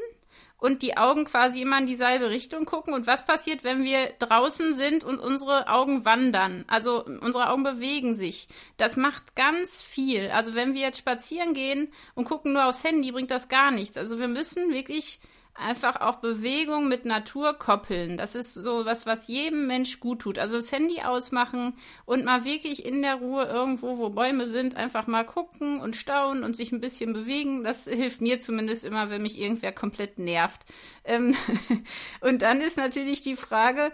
und 0.63 0.81
die 0.83 0.97
Augen 0.97 1.25
quasi 1.25 1.61
immer 1.61 1.79
in 1.79 1.87
dieselbe 1.87 2.31
Richtung 2.31 2.67
gucken. 2.67 2.95
Und 2.95 3.09
was 3.09 3.27
passiert, 3.27 3.65
wenn 3.65 3.83
wir 3.83 4.13
draußen 4.21 4.77
sind 4.77 5.03
und 5.03 5.19
unsere 5.19 5.67
Augen 5.67 6.05
wandern? 6.05 6.65
Also 6.69 7.05
unsere 7.05 7.51
Augen 7.51 7.65
bewegen 7.65 8.15
sich. 8.15 8.47
Das 8.77 8.97
macht 8.97 9.35
ganz 9.35 9.83
viel. 9.83 10.31
Also 10.31 10.55
wenn 10.55 10.75
wir 10.75 10.83
jetzt 10.83 10.99
spazieren 10.99 11.53
gehen 11.53 11.93
und 12.15 12.27
gucken 12.27 12.53
nur 12.53 12.67
aufs 12.67 12.85
Handy, 12.85 13.11
bringt 13.11 13.33
das 13.33 13.49
gar 13.49 13.73
nichts. 13.73 13.97
Also 13.97 14.21
wir 14.21 14.29
müssen 14.29 14.73
wirklich 14.73 15.19
einfach 15.55 16.01
auch 16.01 16.17
Bewegung 16.17 16.89
mit 16.89 17.05
Natur 17.05 17.55
koppeln. 17.55 18.17
Das 18.17 18.35
ist 18.35 18.55
so 18.55 18.85
was, 18.87 19.05
was 19.07 19.29
jedem 19.29 19.67
Mensch 19.67 20.01
gut 20.01 20.21
tut. 20.21 20.39
Also 20.39 20.57
das 20.57 20.73
Handy 20.73 21.03
ausmachen 21.03 21.75
und 22.07 22.25
mal 22.25 22.45
wirklich 22.45 22.85
in 22.85 23.03
der 23.03 23.17
Ruhe 23.17 23.45
irgendwo, 23.45 23.99
wo 23.99 24.09
Bäume 24.11 24.47
sind, 24.47 24.77
einfach 24.77 25.07
mal 25.07 25.25
gucken 25.25 25.81
und 25.81 25.95
staunen 25.97 26.43
und 26.43 26.57
sich 26.57 26.73
ein 26.73 26.81
bisschen 26.81 27.13
bewegen. 27.13 27.65
Das 27.65 27.85
hilft 27.89 28.21
mir 28.21 28.39
zumindest 28.39 28.85
immer, 28.85 29.11
wenn 29.11 29.23
mich 29.23 29.39
irgendwer 29.39 29.73
komplett 29.73 30.19
nervt. 30.19 30.65
Ähm 31.05 31.37
und 32.21 32.43
dann 32.43 32.61
ist 32.61 32.77
natürlich 32.77 33.21
die 33.21 33.37
Frage, 33.37 33.93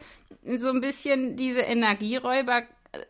so 0.56 0.70
ein 0.70 0.80
bisschen 0.80 1.36
diese 1.36 1.60
Energieräuber 1.60 2.62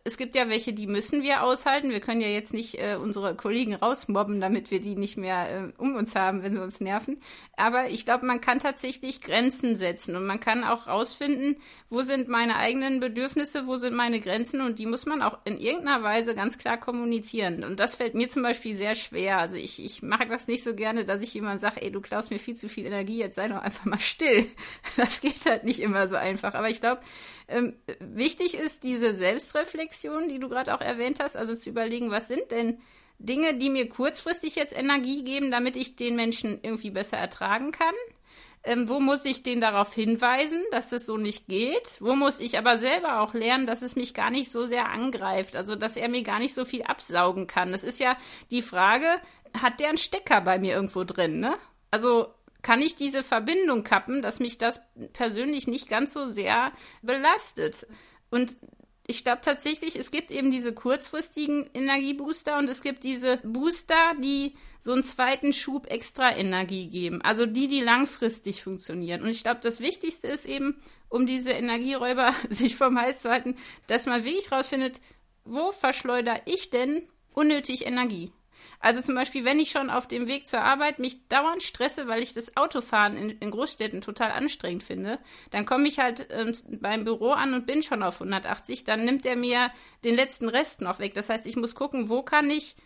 es 0.02 0.16
gibt 0.16 0.34
ja 0.34 0.48
welche, 0.48 0.72
die 0.72 0.88
müssen 0.88 1.22
wir 1.22 1.44
aushalten. 1.44 1.90
Wir 1.90 2.00
können 2.00 2.20
ja 2.20 2.28
jetzt 2.28 2.52
nicht 2.52 2.80
äh, 2.80 2.96
unsere 2.96 3.36
Kollegen 3.36 3.74
rausmobben, 3.74 4.40
damit 4.40 4.72
wir 4.72 4.80
die 4.80 4.96
nicht 4.96 5.16
mehr 5.16 5.50
äh, 5.50 5.72
um 5.80 5.94
uns 5.94 6.16
haben, 6.16 6.42
wenn 6.42 6.54
sie 6.54 6.62
uns 6.62 6.80
nerven. 6.80 7.20
Aber 7.56 7.88
ich 7.88 8.04
glaube, 8.04 8.26
man 8.26 8.40
kann 8.40 8.58
tatsächlich 8.58 9.20
Grenzen 9.20 9.76
setzen 9.76 10.16
und 10.16 10.26
man 10.26 10.40
kann 10.40 10.64
auch 10.64 10.88
rausfinden, 10.88 11.56
wo 11.90 12.02
sind 12.02 12.28
meine 12.28 12.56
eigenen 12.56 12.98
Bedürfnisse, 12.98 13.68
wo 13.68 13.76
sind 13.76 13.94
meine 13.94 14.18
Grenzen 14.20 14.62
und 14.62 14.80
die 14.80 14.86
muss 14.86 15.06
man 15.06 15.22
auch 15.22 15.38
in 15.44 15.58
irgendeiner 15.58 16.02
Weise 16.02 16.34
ganz 16.34 16.58
klar 16.58 16.78
kommunizieren. 16.78 17.62
Und 17.62 17.78
das 17.78 17.94
fällt 17.94 18.14
mir 18.14 18.28
zum 18.28 18.42
Beispiel 18.42 18.74
sehr 18.74 18.96
schwer. 18.96 19.38
Also 19.38 19.54
ich, 19.54 19.84
ich 19.84 20.02
mache 20.02 20.26
das 20.26 20.48
nicht 20.48 20.64
so 20.64 20.74
gerne, 20.74 21.04
dass 21.04 21.22
ich 21.22 21.32
jemand 21.34 21.60
sage, 21.60 21.82
ey, 21.82 21.92
du 21.92 22.00
klaust 22.00 22.32
mir 22.32 22.40
viel 22.40 22.56
zu 22.56 22.68
viel 22.68 22.86
Energie, 22.86 23.18
jetzt 23.18 23.36
sei 23.36 23.46
doch 23.46 23.62
einfach 23.62 23.84
mal 23.84 24.00
still. 24.00 24.46
Das 24.96 25.20
geht 25.20 25.46
halt 25.46 25.62
nicht 25.64 25.80
immer 25.80 26.08
so 26.08 26.16
einfach. 26.16 26.54
Aber 26.54 26.68
ich 26.68 26.80
glaube, 26.80 27.00
ähm, 27.48 27.76
wichtig 27.98 28.54
ist 28.54 28.84
diese 28.84 29.14
Selbstreflexion, 29.14 30.28
die 30.28 30.38
du 30.38 30.48
gerade 30.48 30.74
auch 30.74 30.80
erwähnt 30.80 31.18
hast, 31.20 31.36
also 31.36 31.54
zu 31.54 31.70
überlegen, 31.70 32.10
was 32.10 32.28
sind 32.28 32.50
denn 32.50 32.78
Dinge, 33.18 33.54
die 33.54 33.70
mir 33.70 33.88
kurzfristig 33.88 34.54
jetzt 34.54 34.76
Energie 34.76 35.24
geben, 35.24 35.50
damit 35.50 35.76
ich 35.76 35.96
den 35.96 36.14
Menschen 36.14 36.60
irgendwie 36.62 36.90
besser 36.90 37.16
ertragen 37.16 37.72
kann. 37.72 37.94
Ähm, 38.64 38.88
wo 38.88 39.00
muss 39.00 39.24
ich 39.24 39.42
den 39.42 39.60
darauf 39.60 39.94
hinweisen, 39.94 40.62
dass 40.72 40.92
es 40.92 41.06
so 41.06 41.16
nicht 41.16 41.46
geht? 41.48 41.96
Wo 42.00 42.14
muss 42.14 42.38
ich 42.40 42.58
aber 42.58 42.76
selber 42.76 43.20
auch 43.20 43.32
lernen, 43.32 43.66
dass 43.66 43.82
es 43.82 43.96
mich 43.96 44.14
gar 44.14 44.30
nicht 44.30 44.50
so 44.50 44.66
sehr 44.66 44.90
angreift, 44.90 45.56
also 45.56 45.74
dass 45.74 45.96
er 45.96 46.08
mir 46.08 46.22
gar 46.22 46.38
nicht 46.38 46.54
so 46.54 46.64
viel 46.64 46.82
absaugen 46.82 47.46
kann? 47.46 47.72
Das 47.72 47.84
ist 47.84 47.98
ja 47.98 48.16
die 48.50 48.62
Frage, 48.62 49.06
hat 49.54 49.80
der 49.80 49.88
einen 49.88 49.98
Stecker 49.98 50.40
bei 50.40 50.58
mir 50.58 50.74
irgendwo 50.74 51.04
drin, 51.04 51.40
ne? 51.40 51.54
Also 51.90 52.34
kann 52.62 52.80
ich 52.82 52.96
diese 52.96 53.22
Verbindung 53.22 53.84
kappen, 53.84 54.22
dass 54.22 54.40
mich 54.40 54.58
das 54.58 54.80
persönlich 55.12 55.66
nicht 55.66 55.88
ganz 55.88 56.12
so 56.12 56.26
sehr 56.26 56.72
belastet. 57.02 57.86
Und 58.30 58.56
ich 59.10 59.24
glaube 59.24 59.40
tatsächlich, 59.42 59.96
es 59.96 60.10
gibt 60.10 60.30
eben 60.30 60.50
diese 60.50 60.74
kurzfristigen 60.74 61.70
Energiebooster 61.72 62.58
und 62.58 62.68
es 62.68 62.82
gibt 62.82 63.04
diese 63.04 63.38
Booster, 63.38 64.12
die 64.22 64.54
so 64.80 64.92
einen 64.92 65.02
zweiten 65.02 65.54
Schub 65.54 65.90
extra 65.90 66.36
Energie 66.36 66.88
geben. 66.90 67.22
Also 67.22 67.46
die, 67.46 67.68
die 67.68 67.80
langfristig 67.80 68.62
funktionieren. 68.62 69.22
Und 69.22 69.28
ich 69.28 69.42
glaube, 69.42 69.60
das 69.62 69.80
Wichtigste 69.80 70.26
ist 70.26 70.44
eben, 70.44 70.76
um 71.08 71.26
diese 71.26 71.52
Energieräuber 71.52 72.34
sich 72.50 72.76
vom 72.76 72.98
Hals 72.98 73.22
zu 73.22 73.30
halten, 73.30 73.56
dass 73.86 74.04
man 74.04 74.24
wirklich 74.24 74.52
rausfindet, 74.52 75.00
wo 75.44 75.72
verschleudere 75.72 76.42
ich 76.44 76.68
denn 76.68 77.08
unnötig 77.32 77.86
Energie? 77.86 78.30
Also 78.80 79.00
zum 79.00 79.14
Beispiel, 79.14 79.44
wenn 79.44 79.58
ich 79.58 79.70
schon 79.70 79.90
auf 79.90 80.06
dem 80.06 80.28
Weg 80.28 80.46
zur 80.46 80.60
Arbeit 80.60 80.98
mich 80.98 81.26
dauernd 81.28 81.62
stresse, 81.62 82.06
weil 82.06 82.22
ich 82.22 82.34
das 82.34 82.56
Autofahren 82.56 83.16
in, 83.16 83.30
in 83.30 83.50
Großstädten 83.50 84.00
total 84.00 84.30
anstrengend 84.30 84.84
finde, 84.84 85.18
dann 85.50 85.66
komme 85.66 85.88
ich 85.88 85.98
halt 85.98 86.28
ähm, 86.30 86.54
beim 86.80 87.04
Büro 87.04 87.32
an 87.32 87.54
und 87.54 87.66
bin 87.66 87.82
schon 87.82 88.02
auf 88.02 88.20
180, 88.20 88.84
dann 88.84 89.04
nimmt 89.04 89.26
er 89.26 89.36
mir 89.36 89.70
den 90.04 90.14
letzten 90.14 90.48
Rest 90.48 90.80
noch 90.80 91.00
weg. 91.00 91.14
Das 91.14 91.28
heißt, 91.28 91.46
ich 91.46 91.56
muss 91.56 91.74
gucken, 91.74 92.08
wo 92.08 92.22
kann 92.22 92.50
ich 92.50 92.76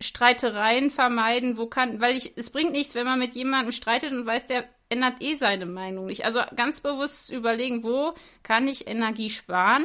Streitereien 0.00 0.90
vermeiden, 0.90 1.56
wo 1.56 1.66
kann, 1.66 2.00
weil 2.00 2.16
ich, 2.16 2.32
es 2.36 2.50
bringt 2.50 2.72
nichts, 2.72 2.94
wenn 2.94 3.06
man 3.06 3.18
mit 3.18 3.34
jemandem 3.34 3.72
streitet 3.72 4.12
und 4.12 4.26
weiß, 4.26 4.46
der 4.46 4.64
ändert 4.88 5.22
eh 5.22 5.34
seine 5.34 5.66
Meinung 5.66 6.06
nicht. 6.06 6.24
Also 6.24 6.40
ganz 6.54 6.80
bewusst 6.80 7.30
überlegen, 7.30 7.82
wo 7.82 8.14
kann 8.42 8.68
ich 8.68 8.86
Energie 8.86 9.30
sparen 9.30 9.84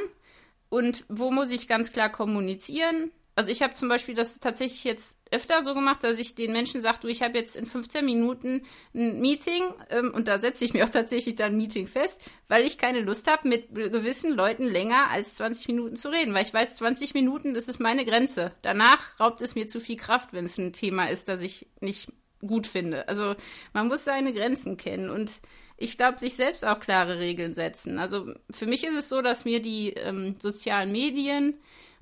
und 0.69 1.05
wo 1.09 1.31
muss 1.31 1.51
ich 1.51 1.67
ganz 1.67 1.91
klar 1.91 2.09
kommunizieren, 2.09 3.11
also 3.35 3.49
ich 3.49 3.61
habe 3.61 3.73
zum 3.73 3.87
Beispiel 3.87 4.13
das 4.13 4.39
tatsächlich 4.39 4.83
jetzt 4.83 5.19
öfter 5.31 5.63
so 5.63 5.73
gemacht, 5.73 6.03
dass 6.03 6.19
ich 6.19 6.35
den 6.35 6.51
Menschen 6.51 6.81
sage, 6.81 6.99
du, 7.01 7.07
ich 7.07 7.21
habe 7.21 7.37
jetzt 7.37 7.55
in 7.55 7.65
15 7.65 8.05
Minuten 8.05 8.63
ein 8.93 9.21
Meeting 9.21 9.63
ähm, 9.89 10.13
und 10.13 10.27
da 10.27 10.37
setze 10.37 10.65
ich 10.65 10.73
mir 10.73 10.83
auch 10.85 10.89
tatsächlich 10.89 11.35
dann 11.35 11.53
ein 11.53 11.57
Meeting 11.57 11.87
fest, 11.87 12.21
weil 12.49 12.65
ich 12.65 12.77
keine 12.77 12.99
Lust 12.99 13.31
habe, 13.31 13.47
mit 13.47 13.73
gewissen 13.73 14.33
Leuten 14.33 14.65
länger 14.65 15.09
als 15.09 15.35
20 15.35 15.69
Minuten 15.69 15.95
zu 15.95 16.09
reden, 16.09 16.33
weil 16.33 16.43
ich 16.43 16.53
weiß, 16.53 16.75
20 16.75 17.13
Minuten, 17.13 17.53
das 17.53 17.67
ist 17.67 17.79
meine 17.79 18.05
Grenze. 18.05 18.51
Danach 18.61 19.19
raubt 19.19 19.41
es 19.41 19.55
mir 19.55 19.67
zu 19.67 19.79
viel 19.79 19.97
Kraft, 19.97 20.33
wenn 20.33 20.45
es 20.45 20.57
ein 20.57 20.73
Thema 20.73 21.09
ist, 21.09 21.29
das 21.29 21.41
ich 21.41 21.67
nicht 21.79 22.11
gut 22.45 22.67
finde. 22.67 23.07
Also 23.07 23.35
man 23.73 23.87
muss 23.87 24.03
seine 24.03 24.33
Grenzen 24.33 24.77
kennen 24.77 25.09
und 25.09 25.39
ich 25.77 25.97
glaube, 25.97 26.19
sich 26.19 26.35
selbst 26.35 26.63
auch 26.63 26.79
klare 26.79 27.17
Regeln 27.17 27.53
setzen. 27.53 27.97
Also 27.97 28.33
für 28.51 28.67
mich 28.67 28.83
ist 28.83 28.95
es 28.95 29.09
so, 29.09 29.21
dass 29.21 29.45
mir 29.45 29.61
die 29.61 29.89
ähm, 29.93 30.35
sozialen 30.39 30.91
Medien 30.91 31.59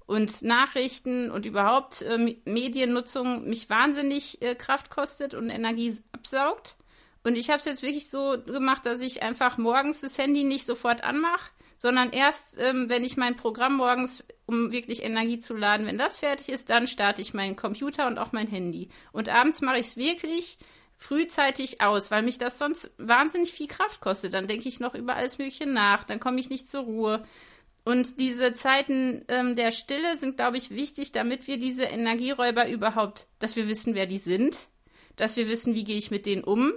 und 0.09 0.41
Nachrichten 0.41 1.29
und 1.29 1.45
überhaupt 1.45 2.01
äh, 2.01 2.35
Mediennutzung 2.43 3.47
mich 3.47 3.69
wahnsinnig 3.69 4.41
äh, 4.41 4.55
Kraft 4.55 4.89
kostet 4.89 5.35
und 5.35 5.51
Energie 5.51 5.93
absaugt. 6.11 6.77
Und 7.23 7.35
ich 7.35 7.51
habe 7.51 7.59
es 7.59 7.65
jetzt 7.65 7.83
wirklich 7.83 8.09
so 8.09 8.35
gemacht, 8.43 8.87
dass 8.87 9.01
ich 9.01 9.21
einfach 9.21 9.59
morgens 9.59 10.01
das 10.01 10.17
Handy 10.17 10.43
nicht 10.43 10.65
sofort 10.65 11.03
anmache, 11.03 11.51
sondern 11.77 12.09
erst, 12.09 12.57
ähm, 12.57 12.89
wenn 12.89 13.03
ich 13.03 13.17
mein 13.17 13.35
Programm 13.35 13.75
morgens, 13.75 14.23
um 14.47 14.71
wirklich 14.71 15.03
Energie 15.03 15.37
zu 15.37 15.55
laden, 15.55 15.85
wenn 15.85 15.99
das 15.99 16.17
fertig 16.17 16.49
ist, 16.49 16.71
dann 16.71 16.87
starte 16.87 17.21
ich 17.21 17.35
meinen 17.35 17.55
Computer 17.55 18.07
und 18.07 18.17
auch 18.17 18.31
mein 18.31 18.47
Handy. 18.47 18.89
Und 19.11 19.29
abends 19.29 19.61
mache 19.61 19.77
ich 19.77 19.89
es 19.89 19.97
wirklich 19.97 20.57
frühzeitig 20.97 21.81
aus, 21.81 22.09
weil 22.09 22.23
mich 22.23 22.39
das 22.39 22.57
sonst 22.57 22.89
wahnsinnig 22.97 23.53
viel 23.53 23.67
Kraft 23.67 24.01
kostet. 24.01 24.33
Dann 24.33 24.47
denke 24.47 24.69
ich 24.69 24.79
noch 24.79 24.95
über 24.95 25.15
alles 25.15 25.37
Mögliche 25.37 25.67
nach, 25.67 26.03
dann 26.03 26.19
komme 26.19 26.39
ich 26.39 26.49
nicht 26.49 26.67
zur 26.67 26.81
Ruhe. 26.81 27.23
Und 27.89 28.19
diese 28.19 28.53
Zeiten 28.53 29.25
ähm, 29.29 29.55
der 29.55 29.71
Stille 29.71 30.15
sind, 30.15 30.37
glaube 30.37 30.57
ich, 30.57 30.69
wichtig, 30.69 31.11
damit 31.11 31.47
wir 31.47 31.57
diese 31.57 31.85
Energieräuber 31.85 32.69
überhaupt, 32.69 33.25
dass 33.39 33.55
wir 33.55 33.67
wissen, 33.67 33.95
wer 33.95 34.05
die 34.05 34.19
sind, 34.19 34.69
dass 35.15 35.37
wir 35.37 35.47
wissen, 35.47 35.73
wie 35.73 35.83
gehe 35.83 35.97
ich 35.97 36.11
mit 36.11 36.27
denen 36.27 36.43
um 36.43 36.71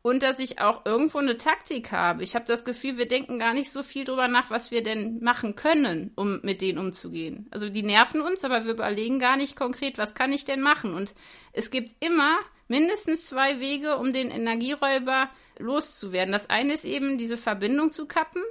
und 0.00 0.22
dass 0.22 0.38
ich 0.38 0.58
auch 0.58 0.86
irgendwo 0.86 1.18
eine 1.18 1.36
Taktik 1.36 1.92
habe. 1.92 2.22
Ich 2.22 2.34
habe 2.34 2.46
das 2.46 2.64
Gefühl, 2.64 2.96
wir 2.96 3.06
denken 3.06 3.38
gar 3.38 3.52
nicht 3.52 3.70
so 3.70 3.82
viel 3.82 4.04
drüber 4.04 4.26
nach, 4.26 4.48
was 4.48 4.70
wir 4.70 4.82
denn 4.82 5.22
machen 5.22 5.54
können, 5.54 6.12
um 6.16 6.40
mit 6.42 6.62
denen 6.62 6.78
umzugehen. 6.78 7.46
Also 7.50 7.68
die 7.68 7.82
nerven 7.82 8.22
uns, 8.22 8.42
aber 8.42 8.64
wir 8.64 8.72
überlegen 8.72 9.18
gar 9.18 9.36
nicht 9.36 9.54
konkret, 9.54 9.98
was 9.98 10.14
kann 10.14 10.32
ich 10.32 10.46
denn 10.46 10.62
machen. 10.62 10.94
Und 10.94 11.14
es 11.52 11.70
gibt 11.70 11.92
immer 12.02 12.38
mindestens 12.68 13.26
zwei 13.26 13.60
Wege, 13.60 13.98
um 13.98 14.14
den 14.14 14.30
Energieräuber 14.30 15.28
loszuwerden. 15.58 16.32
Das 16.32 16.48
eine 16.48 16.72
ist 16.72 16.86
eben 16.86 17.18
diese 17.18 17.36
Verbindung 17.36 17.92
zu 17.92 18.06
kappen 18.06 18.42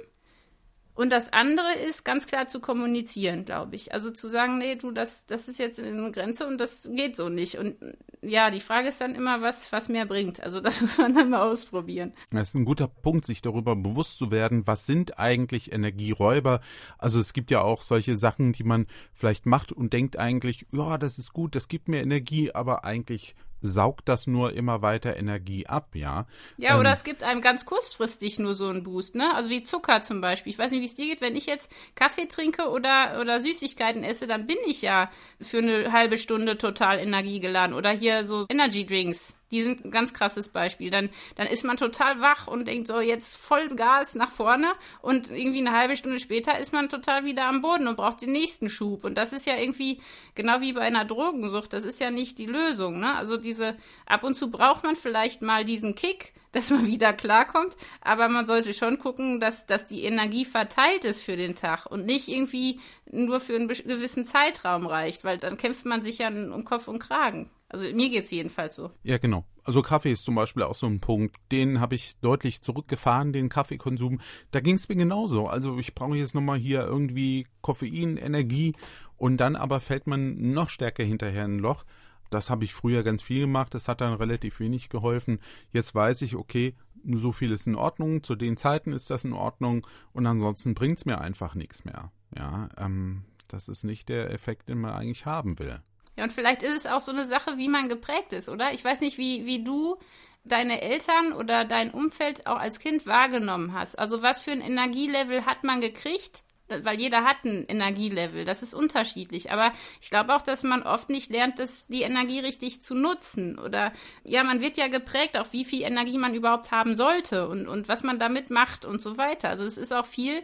und 0.98 1.10
das 1.10 1.32
andere 1.32 1.74
ist, 1.88 2.04
ganz 2.04 2.26
klar 2.26 2.48
zu 2.48 2.58
kommunizieren, 2.58 3.44
glaube 3.44 3.76
ich. 3.76 3.94
Also 3.94 4.10
zu 4.10 4.26
sagen, 4.26 4.58
nee, 4.58 4.74
du, 4.74 4.90
das, 4.90 5.26
das 5.26 5.46
ist 5.46 5.60
jetzt 5.60 5.78
eine 5.78 6.10
Grenze 6.10 6.44
und 6.44 6.58
das 6.58 6.90
geht 6.92 7.14
so 7.14 7.28
nicht. 7.28 7.56
Und 7.56 7.76
ja, 8.20 8.50
die 8.50 8.58
Frage 8.58 8.88
ist 8.88 9.00
dann 9.00 9.14
immer, 9.14 9.40
was, 9.40 9.70
was 9.70 9.88
mehr 9.88 10.06
bringt. 10.06 10.42
Also 10.42 10.60
das 10.60 10.80
muss 10.80 10.98
man 10.98 11.14
dann 11.14 11.30
mal 11.30 11.48
ausprobieren. 11.48 12.14
Das 12.32 12.48
ist 12.48 12.56
ein 12.56 12.64
guter 12.64 12.88
Punkt, 12.88 13.26
sich 13.26 13.42
darüber 13.42 13.76
bewusst 13.76 14.18
zu 14.18 14.32
werden, 14.32 14.66
was 14.66 14.86
sind 14.86 15.20
eigentlich 15.20 15.70
Energieräuber. 15.70 16.60
Also 16.98 17.20
es 17.20 17.32
gibt 17.32 17.52
ja 17.52 17.60
auch 17.60 17.82
solche 17.82 18.16
Sachen, 18.16 18.52
die 18.52 18.64
man 18.64 18.88
vielleicht 19.12 19.46
macht 19.46 19.70
und 19.70 19.92
denkt 19.92 20.18
eigentlich, 20.18 20.66
ja, 20.72 20.98
das 20.98 21.20
ist 21.20 21.32
gut, 21.32 21.54
das 21.54 21.68
gibt 21.68 21.86
mir 21.86 22.02
Energie, 22.02 22.50
aber 22.50 22.84
eigentlich 22.84 23.36
saugt 23.60 24.08
das 24.08 24.26
nur 24.26 24.52
immer 24.52 24.82
weiter 24.82 25.16
Energie 25.16 25.66
ab, 25.66 25.94
ja. 25.94 26.26
Ja, 26.58 26.74
ähm, 26.74 26.80
oder 26.80 26.92
es 26.92 27.04
gibt 27.04 27.22
einem 27.22 27.40
ganz 27.40 27.64
kurzfristig 27.64 28.38
nur 28.38 28.54
so 28.54 28.68
einen 28.68 28.82
Boost, 28.82 29.14
ne? 29.14 29.34
Also 29.34 29.50
wie 29.50 29.62
Zucker 29.62 30.00
zum 30.00 30.20
Beispiel. 30.20 30.52
Ich 30.52 30.58
weiß 30.58 30.70
nicht, 30.70 30.80
wie 30.80 30.86
es 30.86 30.94
dir 30.94 31.06
geht. 31.06 31.20
Wenn 31.20 31.36
ich 31.36 31.46
jetzt 31.46 31.72
Kaffee 31.94 32.26
trinke 32.26 32.68
oder, 32.68 33.18
oder 33.20 33.40
Süßigkeiten 33.40 34.04
esse, 34.04 34.26
dann 34.26 34.46
bin 34.46 34.58
ich 34.66 34.82
ja 34.82 35.10
für 35.40 35.58
eine 35.58 35.92
halbe 35.92 36.18
Stunde 36.18 36.58
total 36.58 36.98
energiegeladen. 36.98 37.74
Oder 37.74 37.90
hier 37.90 38.24
so 38.24 38.46
Energy 38.48 38.84
Drinks. 38.86 39.37
Die 39.50 39.62
sind 39.62 39.84
ein 39.84 39.90
ganz 39.90 40.12
krasses 40.12 40.48
Beispiel. 40.48 40.90
Dann, 40.90 41.10
dann 41.36 41.46
ist 41.46 41.64
man 41.64 41.76
total 41.76 42.20
wach 42.20 42.46
und 42.46 42.66
denkt 42.66 42.88
so, 42.88 43.00
jetzt 43.00 43.36
voll 43.36 43.68
Gas 43.74 44.14
nach 44.14 44.30
vorne 44.30 44.66
und 45.00 45.30
irgendwie 45.30 45.58
eine 45.58 45.72
halbe 45.72 45.96
Stunde 45.96 46.20
später 46.20 46.58
ist 46.58 46.72
man 46.72 46.88
total 46.88 47.24
wieder 47.24 47.46
am 47.46 47.60
Boden 47.60 47.88
und 47.88 47.96
braucht 47.96 48.22
den 48.22 48.32
nächsten 48.32 48.68
Schub. 48.68 49.04
Und 49.04 49.16
das 49.16 49.32
ist 49.32 49.46
ja 49.46 49.56
irgendwie 49.56 50.00
genau 50.34 50.60
wie 50.60 50.72
bei 50.72 50.82
einer 50.82 51.04
Drogensucht. 51.04 51.72
Das 51.72 51.84
ist 51.84 52.00
ja 52.00 52.10
nicht 52.10 52.38
die 52.38 52.46
Lösung. 52.46 53.00
Ne? 53.00 53.14
Also 53.14 53.36
diese, 53.36 53.76
ab 54.06 54.24
und 54.24 54.34
zu 54.34 54.50
braucht 54.50 54.84
man 54.84 54.96
vielleicht 54.96 55.42
mal 55.42 55.64
diesen 55.64 55.94
Kick, 55.94 56.32
dass 56.52 56.70
man 56.70 56.86
wieder 56.86 57.12
klarkommt, 57.12 57.76
aber 58.00 58.28
man 58.28 58.46
sollte 58.46 58.72
schon 58.72 58.98
gucken, 58.98 59.38
dass, 59.38 59.66
dass 59.66 59.84
die 59.84 60.04
Energie 60.04 60.46
verteilt 60.46 61.04
ist 61.04 61.22
für 61.22 61.36
den 61.36 61.54
Tag 61.54 61.84
und 61.86 62.06
nicht 62.06 62.26
irgendwie 62.28 62.80
nur 63.10 63.40
für 63.40 63.54
einen 63.54 63.68
gewissen 63.68 64.24
Zeitraum 64.24 64.86
reicht, 64.86 65.24
weil 65.24 65.36
dann 65.36 65.58
kämpft 65.58 65.84
man 65.84 66.02
sich 66.02 66.18
ja 66.18 66.28
um 66.28 66.64
Kopf 66.64 66.88
und 66.88 67.00
Kragen. 67.00 67.50
Also 67.68 67.84
mir 67.92 68.08
geht 68.08 68.24
es 68.24 68.30
jedenfalls 68.30 68.76
so. 68.76 68.90
Ja, 69.02 69.18
genau. 69.18 69.44
Also 69.62 69.82
Kaffee 69.82 70.12
ist 70.12 70.24
zum 70.24 70.34
Beispiel 70.34 70.62
auch 70.62 70.74
so 70.74 70.86
ein 70.86 71.00
Punkt. 71.00 71.36
Den 71.52 71.80
habe 71.80 71.94
ich 71.94 72.18
deutlich 72.20 72.62
zurückgefahren, 72.62 73.34
den 73.34 73.50
Kaffeekonsum. 73.50 74.20
Da 74.50 74.60
ging 74.60 74.76
es 74.76 74.88
mir 74.88 74.96
genauso. 74.96 75.46
Also 75.46 75.78
ich 75.78 75.94
brauche 75.94 76.16
jetzt 76.16 76.34
nochmal 76.34 76.58
hier 76.58 76.84
irgendwie 76.84 77.46
Koffein, 77.60 78.16
Energie 78.16 78.74
und 79.16 79.36
dann 79.36 79.56
aber 79.56 79.80
fällt 79.80 80.06
man 80.06 80.52
noch 80.52 80.70
stärker 80.70 81.04
hinterher 81.04 81.44
in 81.44 81.56
ein 81.56 81.58
Loch. 81.58 81.84
Das 82.30 82.50
habe 82.50 82.64
ich 82.64 82.74
früher 82.74 83.02
ganz 83.02 83.22
viel 83.22 83.42
gemacht, 83.42 83.74
das 83.74 83.88
hat 83.88 84.00
dann 84.00 84.12
relativ 84.14 84.60
wenig 84.60 84.88
geholfen. 84.90 85.38
Jetzt 85.72 85.94
weiß 85.94 86.22
ich, 86.22 86.36
okay, 86.36 86.74
so 87.04 87.32
viel 87.32 87.52
ist 87.52 87.66
in 87.66 87.74
Ordnung, 87.74 88.22
zu 88.22 88.34
den 88.34 88.56
Zeiten 88.56 88.92
ist 88.92 89.10
das 89.10 89.24
in 89.24 89.32
Ordnung 89.32 89.86
und 90.12 90.26
ansonsten 90.26 90.74
bringt 90.74 90.98
es 90.98 91.06
mir 91.06 91.20
einfach 91.20 91.54
nichts 91.54 91.84
mehr. 91.84 92.12
Ja, 92.36 92.68
ähm, 92.76 93.24
das 93.48 93.68
ist 93.68 93.84
nicht 93.84 94.08
der 94.08 94.30
Effekt, 94.30 94.68
den 94.68 94.78
man 94.80 94.92
eigentlich 94.92 95.24
haben 95.24 95.58
will. 95.58 95.80
Ja, 96.18 96.24
und 96.24 96.32
vielleicht 96.32 96.64
ist 96.64 96.74
es 96.74 96.86
auch 96.86 96.98
so 97.00 97.12
eine 97.12 97.24
Sache, 97.24 97.58
wie 97.58 97.68
man 97.68 97.88
geprägt 97.88 98.32
ist, 98.32 98.48
oder? 98.48 98.72
Ich 98.72 98.84
weiß 98.84 99.02
nicht, 99.02 99.18
wie, 99.18 99.46
wie 99.46 99.62
du 99.62 99.98
deine 100.42 100.82
Eltern 100.82 101.32
oder 101.32 101.64
dein 101.64 101.92
Umfeld 101.92 102.44
auch 102.48 102.58
als 102.58 102.80
Kind 102.80 103.06
wahrgenommen 103.06 103.72
hast. 103.72 103.96
Also 103.96 104.20
was 104.20 104.40
für 104.40 104.50
ein 104.50 104.60
Energielevel 104.60 105.46
hat 105.46 105.62
man 105.62 105.80
gekriegt? 105.80 106.42
Weil 106.68 107.00
jeder 107.00 107.24
hat 107.24 107.44
ein 107.44 107.64
Energielevel, 107.66 108.44
das 108.44 108.62
ist 108.62 108.74
unterschiedlich. 108.74 109.50
Aber 109.50 109.72
ich 110.00 110.10
glaube 110.10 110.34
auch, 110.34 110.42
dass 110.42 110.62
man 110.62 110.82
oft 110.82 111.08
nicht 111.08 111.30
lernt, 111.30 111.58
das, 111.58 111.86
die 111.86 112.02
Energie 112.02 112.40
richtig 112.40 112.82
zu 112.82 112.94
nutzen. 112.94 113.58
Oder 113.58 113.92
ja, 114.24 114.44
man 114.44 114.60
wird 114.60 114.76
ja 114.76 114.88
geprägt, 114.88 115.36
auch 115.36 115.52
wie 115.52 115.64
viel 115.64 115.82
Energie 115.82 116.18
man 116.18 116.34
überhaupt 116.34 116.70
haben 116.70 116.94
sollte 116.94 117.48
und, 117.48 117.68
und 117.68 117.88
was 117.88 118.02
man 118.02 118.18
damit 118.18 118.50
macht 118.50 118.84
und 118.84 119.02
so 119.02 119.18
weiter. 119.18 119.48
Also 119.48 119.64
es 119.64 119.78
ist 119.78 119.92
auch 119.92 120.06
viel 120.06 120.42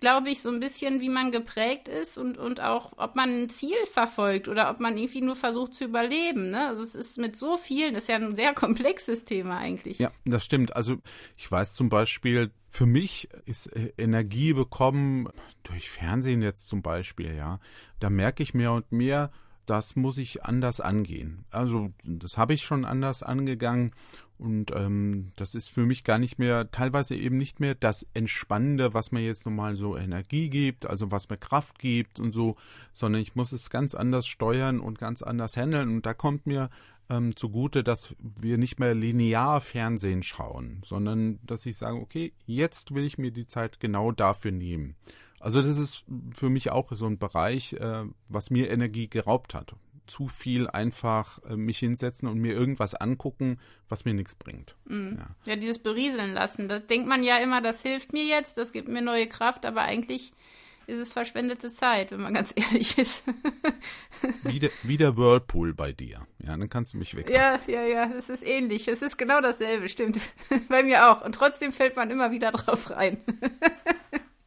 glaube 0.00 0.30
ich, 0.30 0.42
so 0.42 0.50
ein 0.50 0.60
bisschen, 0.60 1.00
wie 1.00 1.08
man 1.08 1.30
geprägt 1.30 1.88
ist 1.88 2.18
und, 2.18 2.38
und 2.38 2.60
auch, 2.60 2.92
ob 2.96 3.16
man 3.16 3.44
ein 3.44 3.48
Ziel 3.48 3.76
verfolgt 3.90 4.48
oder 4.48 4.70
ob 4.70 4.80
man 4.80 4.96
irgendwie 4.96 5.20
nur 5.20 5.36
versucht 5.36 5.74
zu 5.74 5.84
überleben. 5.84 6.50
Ne? 6.50 6.68
Also 6.68 6.82
es 6.82 6.94
ist 6.94 7.18
mit 7.18 7.36
so 7.36 7.56
vielen, 7.56 7.94
das 7.94 8.04
ist 8.04 8.08
ja 8.08 8.16
ein 8.16 8.36
sehr 8.36 8.54
komplexes 8.54 9.24
Thema 9.24 9.58
eigentlich. 9.58 9.98
Ja, 9.98 10.10
das 10.24 10.44
stimmt. 10.44 10.76
Also 10.76 10.96
ich 11.36 11.50
weiß 11.50 11.74
zum 11.74 11.88
Beispiel, 11.88 12.50
für 12.74 12.86
mich 12.86 13.28
ist 13.46 13.68
äh, 13.68 13.92
Energie 13.96 14.52
bekommen 14.52 15.28
durch 15.62 15.88
Fernsehen 15.88 16.42
jetzt 16.42 16.66
zum 16.66 16.82
Beispiel, 16.82 17.32
ja. 17.36 17.60
Da 18.00 18.10
merke 18.10 18.42
ich 18.42 18.52
mehr 18.52 18.72
und 18.72 18.90
mehr, 18.90 19.30
das 19.64 19.94
muss 19.94 20.18
ich 20.18 20.44
anders 20.44 20.80
angehen. 20.80 21.44
Also 21.52 21.92
das 22.04 22.36
habe 22.36 22.52
ich 22.52 22.64
schon 22.64 22.84
anders 22.84 23.22
angegangen 23.22 23.92
und 24.38 24.72
ähm, 24.74 25.30
das 25.36 25.54
ist 25.54 25.68
für 25.68 25.86
mich 25.86 26.02
gar 26.02 26.18
nicht 26.18 26.40
mehr, 26.40 26.68
teilweise 26.72 27.14
eben 27.14 27.38
nicht 27.38 27.60
mehr 27.60 27.76
das 27.76 28.04
Entspannende, 28.12 28.92
was 28.92 29.12
mir 29.12 29.20
jetzt 29.20 29.46
nochmal 29.46 29.76
so 29.76 29.96
Energie 29.96 30.50
gibt, 30.50 30.84
also 30.84 31.12
was 31.12 31.30
mir 31.30 31.36
Kraft 31.36 31.78
gibt 31.78 32.18
und 32.18 32.32
so, 32.32 32.56
sondern 32.92 33.22
ich 33.22 33.36
muss 33.36 33.52
es 33.52 33.70
ganz 33.70 33.94
anders 33.94 34.26
steuern 34.26 34.80
und 34.80 34.98
ganz 34.98 35.22
anders 35.22 35.56
handeln. 35.56 35.90
Und 35.90 36.06
da 36.06 36.12
kommt 36.12 36.46
mir 36.46 36.70
ähm, 37.10 37.36
zugute, 37.36 37.84
dass 37.84 38.14
wir 38.18 38.58
nicht 38.58 38.78
mehr 38.78 38.94
linear 38.94 39.60
Fernsehen 39.60 40.22
schauen, 40.22 40.80
sondern 40.84 41.38
dass 41.44 41.66
ich 41.66 41.76
sage, 41.76 41.96
okay, 41.96 42.32
jetzt 42.46 42.94
will 42.94 43.04
ich 43.04 43.18
mir 43.18 43.30
die 43.30 43.46
Zeit 43.46 43.80
genau 43.80 44.12
dafür 44.12 44.52
nehmen. 44.52 44.96
Also 45.40 45.60
das 45.60 45.76
ist 45.76 46.04
für 46.32 46.48
mich 46.48 46.70
auch 46.70 46.90
so 46.92 47.06
ein 47.06 47.18
Bereich, 47.18 47.74
äh, 47.74 48.04
was 48.28 48.50
mir 48.50 48.70
Energie 48.70 49.08
geraubt 49.08 49.54
hat. 49.54 49.74
Zu 50.06 50.28
viel 50.28 50.68
einfach 50.68 51.42
äh, 51.44 51.56
mich 51.56 51.78
hinsetzen 51.78 52.28
und 52.28 52.38
mir 52.38 52.54
irgendwas 52.54 52.94
angucken, 52.94 53.58
was 53.88 54.06
mir 54.06 54.14
nichts 54.14 54.34
bringt. 54.34 54.74
Mhm. 54.86 55.18
Ja. 55.18 55.52
ja, 55.52 55.56
dieses 55.56 55.78
Berieseln 55.78 56.32
lassen. 56.32 56.68
Da 56.68 56.78
denkt 56.78 57.08
man 57.08 57.22
ja 57.22 57.38
immer, 57.38 57.60
das 57.60 57.82
hilft 57.82 58.14
mir 58.14 58.24
jetzt, 58.24 58.56
das 58.56 58.72
gibt 58.72 58.88
mir 58.88 59.02
neue 59.02 59.26
Kraft, 59.26 59.66
aber 59.66 59.82
eigentlich 59.82 60.32
ist 60.86 60.98
es 60.98 61.12
verschwendete 61.12 61.70
Zeit, 61.70 62.10
wenn 62.10 62.20
man 62.20 62.34
ganz 62.34 62.52
ehrlich 62.56 62.98
ist. 62.98 63.22
wie, 64.42 64.60
der, 64.60 64.70
wie 64.82 64.96
der 64.96 65.16
Whirlpool 65.16 65.74
bei 65.74 65.92
dir. 65.92 66.26
Ja, 66.38 66.56
dann 66.56 66.68
kannst 66.68 66.94
du 66.94 66.98
mich 66.98 67.16
weg. 67.16 67.30
Ja, 67.30 67.58
ja, 67.66 67.84
ja, 67.84 68.10
es 68.16 68.28
ist 68.28 68.46
ähnlich. 68.46 68.88
Es 68.88 69.02
ist 69.02 69.16
genau 69.16 69.40
dasselbe, 69.40 69.88
stimmt. 69.88 70.18
bei 70.68 70.82
mir 70.82 71.10
auch. 71.10 71.24
Und 71.24 71.34
trotzdem 71.34 71.72
fällt 71.72 71.96
man 71.96 72.10
immer 72.10 72.30
wieder 72.30 72.50
drauf 72.52 72.90
rein. 72.90 73.18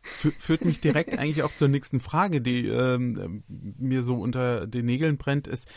Führt 0.04 0.64
mich 0.64 0.80
direkt 0.80 1.20
eigentlich 1.20 1.44
auch 1.44 1.54
zur 1.54 1.68
nächsten 1.68 2.00
Frage, 2.00 2.42
die 2.42 2.68
ähm, 2.68 3.44
mir 3.48 4.02
so 4.04 4.16
unter 4.16 4.66
den 4.66 4.86
Nägeln 4.86 5.18
brennt, 5.18 5.48
ist, 5.48 5.68